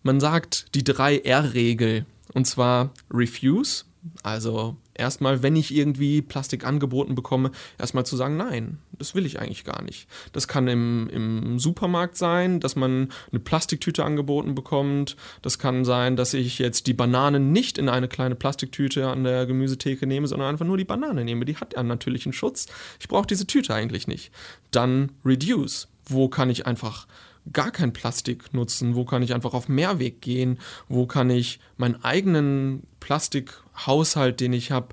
man 0.01 0.21
sagt 0.21 0.73
die 0.75 0.83
3R-Regel. 0.83 2.05
Und 2.33 2.47
zwar 2.47 2.91
Refuse, 3.11 3.83
also 4.23 4.75
erstmal, 4.93 5.43
wenn 5.43 5.55
ich 5.55 5.73
irgendwie 5.73 6.21
Plastik 6.21 6.65
angeboten 6.65 7.15
bekomme, 7.15 7.51
erstmal 7.77 8.05
zu 8.05 8.15
sagen, 8.15 8.37
nein, 8.37 8.79
das 8.97 9.15
will 9.15 9.25
ich 9.25 9.39
eigentlich 9.39 9.63
gar 9.63 9.81
nicht. 9.83 10.07
Das 10.33 10.47
kann 10.47 10.67
im, 10.67 11.09
im 11.09 11.59
Supermarkt 11.59 12.17
sein, 12.17 12.59
dass 12.59 12.75
man 12.75 13.09
eine 13.31 13.39
Plastiktüte 13.39 14.03
angeboten 14.03 14.55
bekommt. 14.55 15.15
Das 15.41 15.59
kann 15.59 15.85
sein, 15.85 16.15
dass 16.15 16.33
ich 16.33 16.59
jetzt 16.59 16.87
die 16.87 16.93
Bananen 16.93 17.51
nicht 17.51 17.77
in 17.77 17.89
eine 17.89 18.07
kleine 18.07 18.35
Plastiktüte 18.35 19.07
an 19.07 19.23
der 19.23 19.45
Gemüsetheke 19.45 20.07
nehme, 20.07 20.27
sondern 20.27 20.49
einfach 20.49 20.65
nur 20.65 20.77
die 20.77 20.85
Banane 20.85 21.23
nehme. 21.23 21.45
Die 21.45 21.57
hat 21.57 21.73
ja 21.73 21.79
einen 21.79 21.99
Schutz. 22.33 22.67
Ich 22.99 23.07
brauche 23.07 23.27
diese 23.27 23.47
Tüte 23.47 23.73
eigentlich 23.73 24.07
nicht. 24.07 24.31
Dann 24.71 25.11
Reduce. 25.23 25.87
Wo 26.09 26.29
kann 26.29 26.49
ich 26.49 26.65
einfach 26.65 27.05
gar 27.53 27.71
kein 27.71 27.93
Plastik 27.93 28.53
nutzen? 28.53 28.95
Wo 28.95 29.05
kann 29.05 29.21
ich 29.21 29.33
einfach 29.33 29.53
auf 29.53 29.69
Mehrweg 29.69 30.21
gehen? 30.21 30.59
Wo 30.87 31.05
kann 31.05 31.29
ich 31.29 31.59
meinen 31.77 32.03
eigenen 32.03 32.83
Plastikhaushalt, 32.99 34.39
den 34.39 34.53
ich 34.53 34.71
habe, 34.71 34.89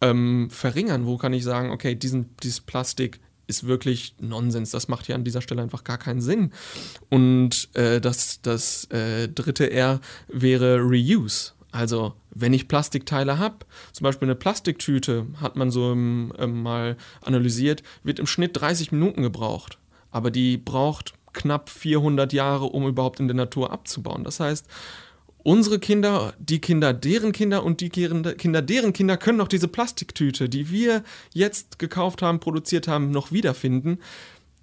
ähm, 0.00 0.48
verringern? 0.50 1.06
Wo 1.06 1.16
kann 1.16 1.32
ich 1.32 1.44
sagen, 1.44 1.70
okay, 1.70 1.94
diesen, 1.94 2.34
dieses 2.42 2.60
Plastik 2.60 3.20
ist 3.46 3.66
wirklich 3.66 4.14
Nonsens. 4.20 4.70
Das 4.70 4.88
macht 4.88 5.06
hier 5.06 5.14
an 5.14 5.24
dieser 5.24 5.42
Stelle 5.42 5.62
einfach 5.62 5.84
gar 5.84 5.98
keinen 5.98 6.20
Sinn. 6.20 6.52
Und 7.10 7.68
äh, 7.74 8.00
das, 8.00 8.40
das 8.42 8.84
äh, 8.90 9.28
dritte 9.28 9.70
R 9.70 10.00
wäre 10.28 10.78
Reuse. 10.78 11.52
Also, 11.72 12.14
wenn 12.30 12.52
ich 12.52 12.68
Plastikteile 12.68 13.38
habe, 13.38 13.66
zum 13.92 14.04
Beispiel 14.04 14.26
eine 14.26 14.36
Plastiktüte, 14.36 15.26
hat 15.40 15.56
man 15.56 15.72
so 15.72 15.90
ähm, 15.90 16.32
mal 16.38 16.96
analysiert, 17.20 17.82
wird 18.04 18.20
im 18.20 18.26
Schnitt 18.26 18.60
30 18.60 18.92
Minuten 18.92 19.22
gebraucht. 19.22 19.78
Aber 20.12 20.30
die 20.30 20.56
braucht 20.56 21.14
knapp 21.34 21.68
400 21.68 22.32
Jahre, 22.32 22.64
um 22.66 22.86
überhaupt 22.86 23.20
in 23.20 23.28
der 23.28 23.36
Natur 23.36 23.72
abzubauen. 23.72 24.24
Das 24.24 24.40
heißt, 24.40 24.66
unsere 25.44 25.78
Kinder, 25.78 26.34
die 26.38 26.60
Kinder 26.60 26.92
deren 26.92 27.32
Kinder 27.32 27.64
und 27.64 27.80
die 27.80 27.90
Kinder 27.90 28.62
deren 28.62 28.92
Kinder 28.92 29.16
können 29.16 29.38
noch 29.38 29.48
diese 29.48 29.68
Plastiktüte, 29.68 30.48
die 30.48 30.70
wir 30.70 31.04
jetzt 31.32 31.78
gekauft 31.78 32.22
haben, 32.22 32.40
produziert 32.40 32.88
haben, 32.88 33.10
noch 33.10 33.30
wiederfinden. 33.30 33.98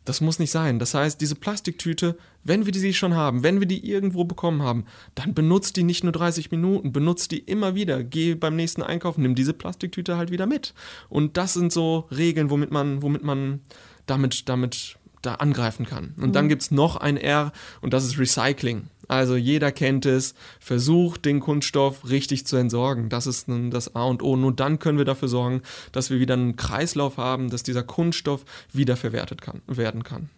Das 0.03 0.19
muss 0.19 0.39
nicht 0.39 0.49
sein. 0.49 0.79
Das 0.79 0.95
heißt, 0.95 1.21
diese 1.21 1.35
Plastiktüte, 1.35 2.17
wenn 2.43 2.65
wir 2.65 2.71
die 2.71 2.93
schon 2.93 3.15
haben, 3.15 3.43
wenn 3.43 3.59
wir 3.59 3.67
die 3.67 3.87
irgendwo 3.87 4.23
bekommen 4.23 4.63
haben, 4.63 4.85
dann 5.13 5.35
benutzt 5.35 5.77
die 5.77 5.83
nicht 5.83 6.03
nur 6.03 6.11
30 6.11 6.49
Minuten, 6.49 6.91
benutzt 6.91 7.29
die 7.31 7.37
immer 7.37 7.75
wieder. 7.75 8.03
Geh 8.03 8.33
beim 8.33 8.55
nächsten 8.55 8.81
Einkauf, 8.81 9.19
nimm 9.19 9.35
diese 9.35 9.53
Plastiktüte 9.53 10.17
halt 10.17 10.31
wieder 10.31 10.47
mit. 10.47 10.73
Und 11.07 11.37
das 11.37 11.53
sind 11.53 11.71
so 11.71 12.07
Regeln, 12.09 12.49
womit 12.49 12.71
man, 12.71 13.03
womit 13.03 13.23
man 13.23 13.61
damit, 14.07 14.49
damit 14.49 14.97
da 15.21 15.35
angreifen 15.35 15.85
kann. 15.85 16.13
Und 16.17 16.29
mhm. 16.29 16.33
dann 16.33 16.49
gibt 16.49 16.63
es 16.63 16.71
noch 16.71 16.95
ein 16.95 17.17
R 17.17 17.51
und 17.81 17.93
das 17.93 18.05
ist 18.05 18.17
Recycling. 18.17 18.87
Also 19.07 19.35
jeder 19.35 19.71
kennt 19.71 20.05
es, 20.05 20.35
versucht 20.59 21.25
den 21.25 21.41
Kunststoff 21.41 22.09
richtig 22.09 22.47
zu 22.47 22.55
entsorgen. 22.55 23.09
Das 23.09 23.27
ist 23.27 23.47
das 23.47 23.95
A 23.95 24.05
und 24.05 24.23
O. 24.23 24.37
Nur 24.37 24.53
dann 24.53 24.79
können 24.79 24.97
wir 24.97 25.05
dafür 25.05 25.27
sorgen, 25.27 25.61
dass 25.91 26.09
wir 26.09 26.19
wieder 26.19 26.35
einen 26.35 26.55
Kreislauf 26.55 27.17
haben, 27.17 27.49
dass 27.49 27.63
dieser 27.63 27.83
Kunststoff 27.83 28.45
wiederverwertet 28.71 29.41
kann, 29.41 29.61
werden 29.67 30.03
kann. 30.03 30.29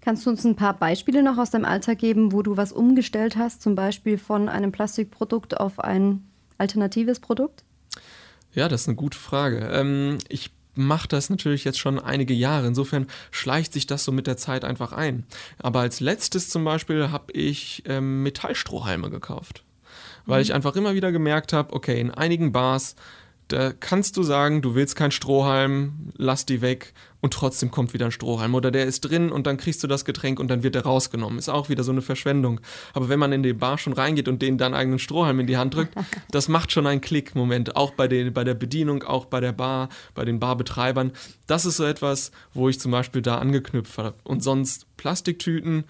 Kannst 0.00 0.26
du 0.26 0.30
uns 0.30 0.44
ein 0.44 0.56
paar 0.56 0.74
Beispiele 0.74 1.22
noch 1.22 1.38
aus 1.38 1.50
deinem 1.50 1.64
Alltag 1.64 1.98
geben, 1.98 2.32
wo 2.32 2.42
du 2.42 2.56
was 2.56 2.72
umgestellt 2.72 3.36
hast, 3.36 3.62
zum 3.62 3.74
Beispiel 3.74 4.18
von 4.18 4.48
einem 4.48 4.72
Plastikprodukt 4.72 5.58
auf 5.58 5.78
ein 5.78 6.24
alternatives 6.58 7.20
Produkt? 7.20 7.64
Ja, 8.54 8.68
das 8.68 8.82
ist 8.82 8.88
eine 8.88 8.96
gute 8.96 9.18
Frage. 9.18 9.68
Ähm, 9.72 10.18
ich 10.28 10.50
mache 10.74 11.08
das 11.08 11.30
natürlich 11.30 11.64
jetzt 11.64 11.78
schon 11.78 11.98
einige 11.98 12.34
Jahre. 12.34 12.66
Insofern 12.66 13.06
schleicht 13.30 13.72
sich 13.72 13.86
das 13.86 14.04
so 14.04 14.12
mit 14.12 14.26
der 14.26 14.36
Zeit 14.36 14.64
einfach 14.64 14.92
ein. 14.92 15.24
Aber 15.58 15.80
als 15.80 16.00
letztes 16.00 16.48
zum 16.48 16.64
Beispiel 16.64 17.10
habe 17.10 17.32
ich 17.32 17.82
ähm, 17.86 18.22
Metallstrohhalme 18.22 19.10
gekauft. 19.10 19.64
Weil 20.26 20.38
mhm. 20.38 20.42
ich 20.42 20.54
einfach 20.54 20.76
immer 20.76 20.94
wieder 20.94 21.12
gemerkt 21.12 21.52
habe, 21.52 21.72
okay, 21.72 22.00
in 22.00 22.10
einigen 22.10 22.52
Bars 22.52 22.96
da 23.48 23.72
kannst 23.72 24.16
du 24.16 24.22
sagen, 24.22 24.62
du 24.62 24.74
willst 24.74 24.96
keinen 24.96 25.10
Strohhalm, 25.10 26.12
lass 26.16 26.46
die 26.46 26.62
weg 26.62 26.94
und 27.24 27.32
trotzdem 27.32 27.70
kommt 27.70 27.94
wieder 27.94 28.04
ein 28.04 28.12
Strohhalm. 28.12 28.54
Oder 28.54 28.70
der 28.70 28.84
ist 28.84 29.00
drin 29.00 29.32
und 29.32 29.46
dann 29.46 29.56
kriegst 29.56 29.82
du 29.82 29.86
das 29.86 30.04
Getränk 30.04 30.38
und 30.38 30.48
dann 30.48 30.62
wird 30.62 30.74
der 30.74 30.82
rausgenommen. 30.82 31.38
Ist 31.38 31.48
auch 31.48 31.70
wieder 31.70 31.82
so 31.82 31.90
eine 31.90 32.02
Verschwendung. 32.02 32.60
Aber 32.92 33.08
wenn 33.08 33.18
man 33.18 33.32
in 33.32 33.42
die 33.42 33.54
Bar 33.54 33.78
schon 33.78 33.94
reingeht 33.94 34.28
und 34.28 34.42
denen 34.42 34.58
dann 34.58 34.74
eigenen 34.74 34.98
Strohhalm 34.98 35.40
in 35.40 35.46
die 35.46 35.56
Hand 35.56 35.74
drückt, 35.74 35.94
das 36.30 36.48
macht 36.48 36.70
schon 36.70 36.86
einen 36.86 37.00
Klick-Moment. 37.00 37.76
Auch 37.76 37.92
bei, 37.92 38.08
den, 38.08 38.34
bei 38.34 38.44
der 38.44 38.52
Bedienung, 38.52 39.04
auch 39.04 39.24
bei 39.24 39.40
der 39.40 39.52
Bar, 39.52 39.88
bei 40.14 40.26
den 40.26 40.38
Barbetreibern. 40.38 41.12
Das 41.46 41.64
ist 41.64 41.78
so 41.78 41.84
etwas, 41.86 42.30
wo 42.52 42.68
ich 42.68 42.78
zum 42.78 42.92
Beispiel 42.92 43.22
da 43.22 43.38
angeknüpft 43.38 43.96
habe. 43.96 44.16
Und 44.22 44.42
sonst 44.42 44.86
Plastiktüten. 44.98 45.84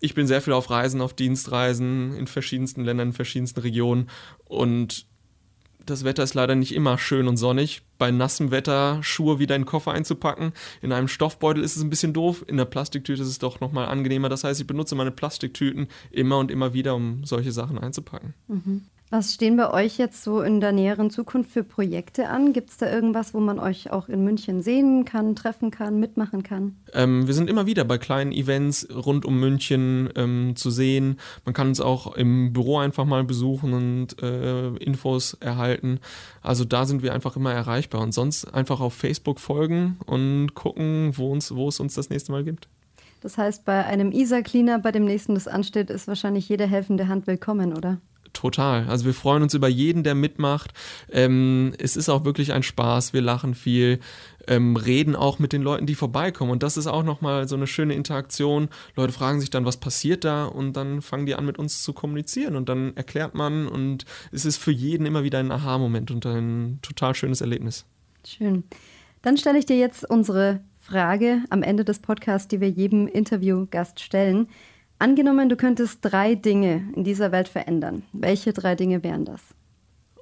Ich 0.00 0.14
bin 0.14 0.26
sehr 0.26 0.40
viel 0.40 0.54
auf 0.54 0.70
Reisen, 0.70 1.02
auf 1.02 1.12
Dienstreisen 1.12 2.16
in 2.16 2.26
verschiedensten 2.26 2.84
Ländern, 2.84 3.08
in 3.08 3.12
verschiedensten 3.12 3.60
Regionen. 3.60 4.08
Und 4.46 5.04
das 5.86 6.04
Wetter 6.04 6.22
ist 6.22 6.34
leider 6.34 6.54
nicht 6.54 6.74
immer 6.74 6.98
schön 6.98 7.28
und 7.28 7.36
sonnig. 7.36 7.82
Bei 7.98 8.10
nassem 8.10 8.50
Wetter 8.50 9.02
Schuhe 9.02 9.38
wieder 9.38 9.56
in 9.56 9.62
den 9.62 9.66
Koffer 9.66 9.92
einzupacken. 9.92 10.52
In 10.82 10.92
einem 10.92 11.08
Stoffbeutel 11.08 11.62
ist 11.62 11.76
es 11.76 11.82
ein 11.82 11.90
bisschen 11.90 12.12
doof. 12.12 12.44
In 12.46 12.56
der 12.56 12.64
Plastiktüte 12.64 13.22
ist 13.22 13.28
es 13.28 13.38
doch 13.38 13.60
nochmal 13.60 13.86
angenehmer. 13.86 14.28
Das 14.28 14.44
heißt, 14.44 14.60
ich 14.60 14.66
benutze 14.66 14.94
meine 14.94 15.10
Plastiktüten 15.10 15.88
immer 16.10 16.38
und 16.38 16.50
immer 16.50 16.72
wieder, 16.72 16.94
um 16.94 17.24
solche 17.24 17.52
Sachen 17.52 17.78
einzupacken. 17.78 18.34
Mhm. 18.48 18.82
Was 19.12 19.34
stehen 19.34 19.56
bei 19.56 19.68
euch 19.72 19.98
jetzt 19.98 20.22
so 20.22 20.40
in 20.40 20.60
der 20.60 20.70
näheren 20.70 21.10
Zukunft 21.10 21.50
für 21.50 21.64
Projekte 21.64 22.28
an? 22.28 22.52
Gibt 22.52 22.70
es 22.70 22.76
da 22.76 22.88
irgendwas, 22.88 23.34
wo 23.34 23.40
man 23.40 23.58
euch 23.58 23.90
auch 23.90 24.08
in 24.08 24.22
München 24.22 24.62
sehen 24.62 25.04
kann, 25.04 25.34
treffen 25.34 25.72
kann, 25.72 25.98
mitmachen 25.98 26.44
kann? 26.44 26.76
Ähm, 26.92 27.26
wir 27.26 27.34
sind 27.34 27.50
immer 27.50 27.66
wieder 27.66 27.82
bei 27.82 27.98
kleinen 27.98 28.30
Events 28.30 28.86
rund 28.94 29.24
um 29.24 29.40
München 29.40 30.10
ähm, 30.14 30.54
zu 30.54 30.70
sehen. 30.70 31.18
Man 31.44 31.54
kann 31.54 31.66
uns 31.66 31.80
auch 31.80 32.14
im 32.14 32.52
Büro 32.52 32.78
einfach 32.78 33.04
mal 33.04 33.24
besuchen 33.24 33.72
und 33.72 34.22
äh, 34.22 34.68
Infos 34.76 35.34
erhalten. 35.40 35.98
Also 36.40 36.64
da 36.64 36.86
sind 36.86 37.02
wir 37.02 37.12
einfach 37.12 37.34
immer 37.34 37.52
erreichbar. 37.52 38.02
Und 38.02 38.14
sonst 38.14 38.54
einfach 38.54 38.80
auf 38.80 38.94
Facebook 38.94 39.40
folgen 39.40 39.98
und 40.06 40.54
gucken, 40.54 41.14
wo, 41.16 41.32
uns, 41.32 41.52
wo 41.52 41.66
es 41.66 41.80
uns 41.80 41.94
das 41.94 42.10
nächste 42.10 42.30
Mal 42.30 42.44
gibt. 42.44 42.68
Das 43.22 43.36
heißt, 43.36 43.64
bei 43.64 43.84
einem 43.84 44.12
ISA-Cleaner, 44.12 44.78
bei 44.78 44.92
dem 44.92 45.04
nächsten, 45.04 45.34
das 45.34 45.48
ansteht, 45.48 45.90
ist 45.90 46.06
wahrscheinlich 46.06 46.48
jede 46.48 46.68
helfende 46.68 47.08
Hand 47.08 47.26
willkommen, 47.26 47.76
oder? 47.76 47.98
Total. 48.40 48.88
Also 48.88 49.04
wir 49.04 49.12
freuen 49.12 49.42
uns 49.42 49.52
über 49.52 49.68
jeden, 49.68 50.02
der 50.02 50.14
mitmacht. 50.14 50.72
Ähm, 51.12 51.74
es 51.78 51.94
ist 51.94 52.08
auch 52.08 52.24
wirklich 52.24 52.54
ein 52.54 52.62
Spaß. 52.62 53.12
Wir 53.12 53.20
lachen 53.20 53.54
viel, 53.54 54.00
ähm, 54.48 54.76
reden 54.76 55.14
auch 55.14 55.38
mit 55.38 55.52
den 55.52 55.60
Leuten, 55.60 55.84
die 55.84 55.94
vorbeikommen. 55.94 56.50
Und 56.50 56.62
das 56.62 56.78
ist 56.78 56.86
auch 56.86 57.02
nochmal 57.02 57.48
so 57.48 57.56
eine 57.56 57.66
schöne 57.66 57.92
Interaktion. 57.92 58.70
Leute 58.96 59.12
fragen 59.12 59.42
sich 59.42 59.50
dann, 59.50 59.66
was 59.66 59.76
passiert 59.76 60.24
da? 60.24 60.46
Und 60.46 60.72
dann 60.72 61.02
fangen 61.02 61.26
die 61.26 61.34
an, 61.34 61.44
mit 61.44 61.58
uns 61.58 61.82
zu 61.82 61.92
kommunizieren. 61.92 62.56
Und 62.56 62.70
dann 62.70 62.96
erklärt 62.96 63.34
man. 63.34 63.68
Und 63.68 64.06
es 64.32 64.46
ist 64.46 64.56
für 64.56 64.72
jeden 64.72 65.04
immer 65.04 65.22
wieder 65.22 65.38
ein 65.38 65.52
Aha-Moment 65.52 66.10
und 66.10 66.24
ein 66.24 66.78
total 66.80 67.14
schönes 67.14 67.42
Erlebnis. 67.42 67.84
Schön. 68.26 68.64
Dann 69.20 69.36
stelle 69.36 69.58
ich 69.58 69.66
dir 69.66 69.76
jetzt 69.76 70.08
unsere 70.08 70.60
Frage 70.78 71.42
am 71.50 71.62
Ende 71.62 71.84
des 71.84 71.98
Podcasts, 71.98 72.48
die 72.48 72.62
wir 72.62 72.70
jedem 72.70 73.06
Interviewgast 73.06 74.00
stellen. 74.00 74.48
Angenommen, 75.00 75.48
du 75.48 75.56
könntest 75.56 76.00
drei 76.02 76.34
Dinge 76.34 76.84
in 76.94 77.04
dieser 77.04 77.32
Welt 77.32 77.48
verändern. 77.48 78.02
Welche 78.12 78.52
drei 78.52 78.74
Dinge 78.74 79.02
wären 79.02 79.24
das? 79.24 79.40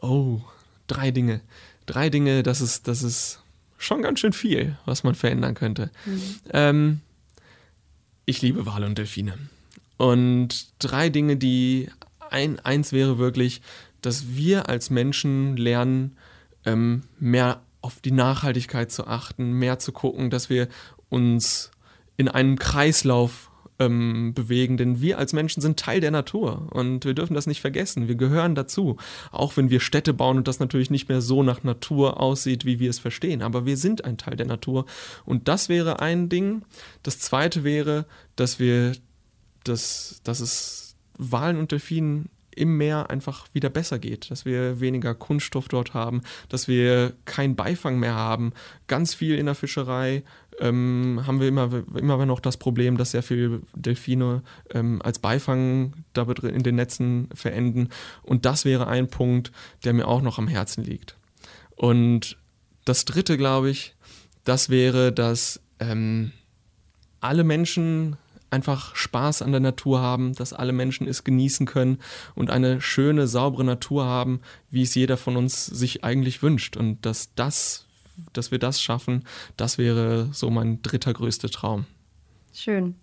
Oh, 0.00 0.40
drei 0.86 1.10
Dinge. 1.10 1.40
Drei 1.86 2.10
Dinge, 2.10 2.44
das 2.44 2.60
ist, 2.60 2.86
das 2.86 3.02
ist 3.02 3.42
schon 3.76 4.02
ganz 4.02 4.20
schön 4.20 4.32
viel, 4.32 4.78
was 4.84 5.02
man 5.02 5.16
verändern 5.16 5.54
könnte. 5.54 5.90
Mhm. 6.06 6.22
Ähm, 6.50 7.00
ich 8.24 8.40
liebe 8.40 8.66
Wale 8.66 8.86
und 8.86 8.96
Delfine. 8.96 9.36
Und 9.96 10.68
drei 10.78 11.08
Dinge, 11.08 11.36
die 11.36 11.90
ein, 12.30 12.60
eins 12.60 12.92
wäre 12.92 13.18
wirklich, 13.18 13.62
dass 14.00 14.28
wir 14.36 14.68
als 14.68 14.90
Menschen 14.90 15.56
lernen, 15.56 16.16
ähm, 16.64 17.02
mehr 17.18 17.62
auf 17.80 17.98
die 18.00 18.12
Nachhaltigkeit 18.12 18.92
zu 18.92 19.08
achten, 19.08 19.54
mehr 19.54 19.80
zu 19.80 19.90
gucken, 19.90 20.30
dass 20.30 20.48
wir 20.50 20.68
uns 21.08 21.72
in 22.16 22.28
einem 22.28 22.60
Kreislauf 22.60 23.47
ähm, 23.78 24.34
bewegen, 24.34 24.76
denn 24.76 25.00
wir 25.00 25.18
als 25.18 25.32
Menschen 25.32 25.60
sind 25.60 25.78
Teil 25.78 26.00
der 26.00 26.10
Natur 26.10 26.68
und 26.70 27.04
wir 27.04 27.14
dürfen 27.14 27.34
das 27.34 27.46
nicht 27.46 27.60
vergessen. 27.60 28.08
Wir 28.08 28.16
gehören 28.16 28.54
dazu, 28.54 28.96
auch 29.30 29.56
wenn 29.56 29.70
wir 29.70 29.80
Städte 29.80 30.12
bauen 30.12 30.38
und 30.38 30.48
das 30.48 30.60
natürlich 30.60 30.90
nicht 30.90 31.08
mehr 31.08 31.20
so 31.20 31.42
nach 31.42 31.62
Natur 31.62 32.20
aussieht, 32.20 32.64
wie 32.64 32.80
wir 32.80 32.90
es 32.90 32.98
verstehen, 32.98 33.42
aber 33.42 33.66
wir 33.66 33.76
sind 33.76 34.04
ein 34.04 34.18
Teil 34.18 34.36
der 34.36 34.46
Natur 34.46 34.86
und 35.24 35.48
das 35.48 35.68
wäre 35.68 36.00
ein 36.00 36.28
Ding. 36.28 36.62
Das 37.02 37.18
zweite 37.18 37.64
wäre, 37.64 38.06
dass 38.36 38.58
wir, 38.58 38.92
das, 39.64 40.20
dass 40.24 40.40
es 40.40 40.96
Walen 41.16 41.58
und 41.58 41.72
Delfinen 41.72 42.28
im 42.58 42.76
Meer 42.76 43.10
einfach 43.10 43.46
wieder 43.52 43.70
besser 43.70 43.98
geht, 43.98 44.30
dass 44.30 44.44
wir 44.44 44.80
weniger 44.80 45.14
Kunststoff 45.14 45.68
dort 45.68 45.94
haben, 45.94 46.22
dass 46.48 46.68
wir 46.68 47.14
keinen 47.24 47.56
Beifang 47.56 47.98
mehr 47.98 48.14
haben. 48.14 48.52
Ganz 48.86 49.14
viel 49.14 49.36
in 49.36 49.46
der 49.46 49.54
Fischerei 49.54 50.24
ähm, 50.60 51.22
haben 51.26 51.40
wir 51.40 51.48
immer, 51.48 51.70
immer 51.94 52.26
noch 52.26 52.40
das 52.40 52.56
Problem, 52.56 52.96
dass 52.96 53.12
sehr 53.12 53.22
viele 53.22 53.60
Delfine 53.74 54.42
ähm, 54.72 55.00
als 55.02 55.18
Beifang 55.18 55.92
da 56.12 56.26
in 56.42 56.62
den 56.62 56.74
Netzen 56.74 57.28
verenden. 57.32 57.90
Und 58.22 58.44
das 58.44 58.64
wäre 58.64 58.88
ein 58.88 59.08
Punkt, 59.08 59.52
der 59.84 59.92
mir 59.92 60.08
auch 60.08 60.22
noch 60.22 60.38
am 60.38 60.48
Herzen 60.48 60.82
liegt. 60.82 61.16
Und 61.76 62.36
das 62.84 63.04
dritte, 63.04 63.36
glaube 63.36 63.70
ich, 63.70 63.94
das 64.44 64.68
wäre, 64.68 65.12
dass 65.12 65.60
ähm, 65.78 66.32
alle 67.20 67.44
Menschen 67.44 68.16
einfach 68.50 68.94
Spaß 68.96 69.42
an 69.42 69.52
der 69.52 69.61
Natur 69.61 70.00
haben, 70.00 70.34
dass 70.34 70.52
alle 70.52 70.72
Menschen 70.72 71.06
es 71.06 71.24
genießen 71.24 71.66
können 71.66 71.98
und 72.34 72.50
eine 72.50 72.80
schöne, 72.80 73.26
saubere 73.26 73.64
Natur 73.64 74.04
haben, 74.04 74.40
wie 74.70 74.82
es 74.82 74.94
jeder 74.94 75.16
von 75.16 75.37
uns 75.37 75.66
sich 75.66 76.04
eigentlich 76.04 76.42
wünscht. 76.42 76.76
Und 76.76 77.04
dass 77.04 77.34
das, 77.34 77.87
dass 78.32 78.50
wir 78.50 78.58
das 78.58 78.80
schaffen, 78.80 79.24
das 79.56 79.78
wäre 79.78 80.28
so 80.32 80.50
mein 80.50 80.82
dritter 80.82 81.12
größter 81.12 81.50
Traum. 81.50 81.87
Schön. 82.52 82.96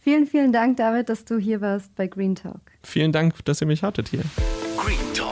Vielen, 0.00 0.26
vielen 0.26 0.52
Dank, 0.52 0.78
David, 0.78 1.08
dass 1.10 1.24
du 1.24 1.38
hier 1.38 1.60
warst 1.60 1.94
bei 1.94 2.06
Green 2.06 2.34
Talk. 2.34 2.60
Vielen 2.82 3.12
Dank, 3.12 3.44
dass 3.44 3.60
ihr 3.60 3.66
mich 3.66 3.82
hattet 3.82 4.08
hier. 4.08 4.22
Green 4.78 4.96
Talk 5.14 5.29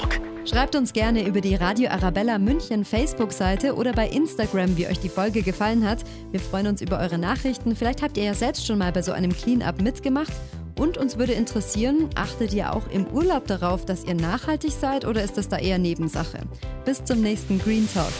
Schreibt 0.48 0.76
uns 0.76 0.94
gerne 0.94 1.26
über 1.26 1.42
die 1.42 1.56
Radio 1.56 1.90
Arabella 1.90 2.38
München 2.38 2.82
Facebook-Seite 2.82 3.74
oder 3.74 3.92
bei 3.92 4.08
Instagram, 4.08 4.78
wie 4.78 4.86
euch 4.86 4.98
die 4.98 5.10
Folge 5.10 5.42
gefallen 5.42 5.86
hat. 5.86 5.98
Wir 6.30 6.40
freuen 6.40 6.68
uns 6.68 6.80
über 6.80 6.98
eure 6.98 7.18
Nachrichten. 7.18 7.76
Vielleicht 7.76 8.00
habt 8.00 8.16
ihr 8.16 8.24
ja 8.24 8.32
selbst 8.32 8.66
schon 8.66 8.78
mal 8.78 8.90
bei 8.90 9.02
so 9.02 9.12
einem 9.12 9.30
Clean-up 9.30 9.82
mitgemacht. 9.82 10.32
Und 10.78 10.96
uns 10.96 11.18
würde 11.18 11.34
interessieren, 11.34 12.08
achtet 12.14 12.54
ihr 12.54 12.72
auch 12.72 12.88
im 12.90 13.06
Urlaub 13.08 13.46
darauf, 13.46 13.84
dass 13.84 14.04
ihr 14.04 14.14
nachhaltig 14.14 14.72
seid 14.72 15.04
oder 15.04 15.22
ist 15.22 15.36
das 15.36 15.48
da 15.48 15.58
eher 15.58 15.76
Nebensache? 15.76 16.38
Bis 16.86 17.04
zum 17.04 17.20
nächsten 17.20 17.58
Green 17.58 17.86
Talk. 17.92 18.12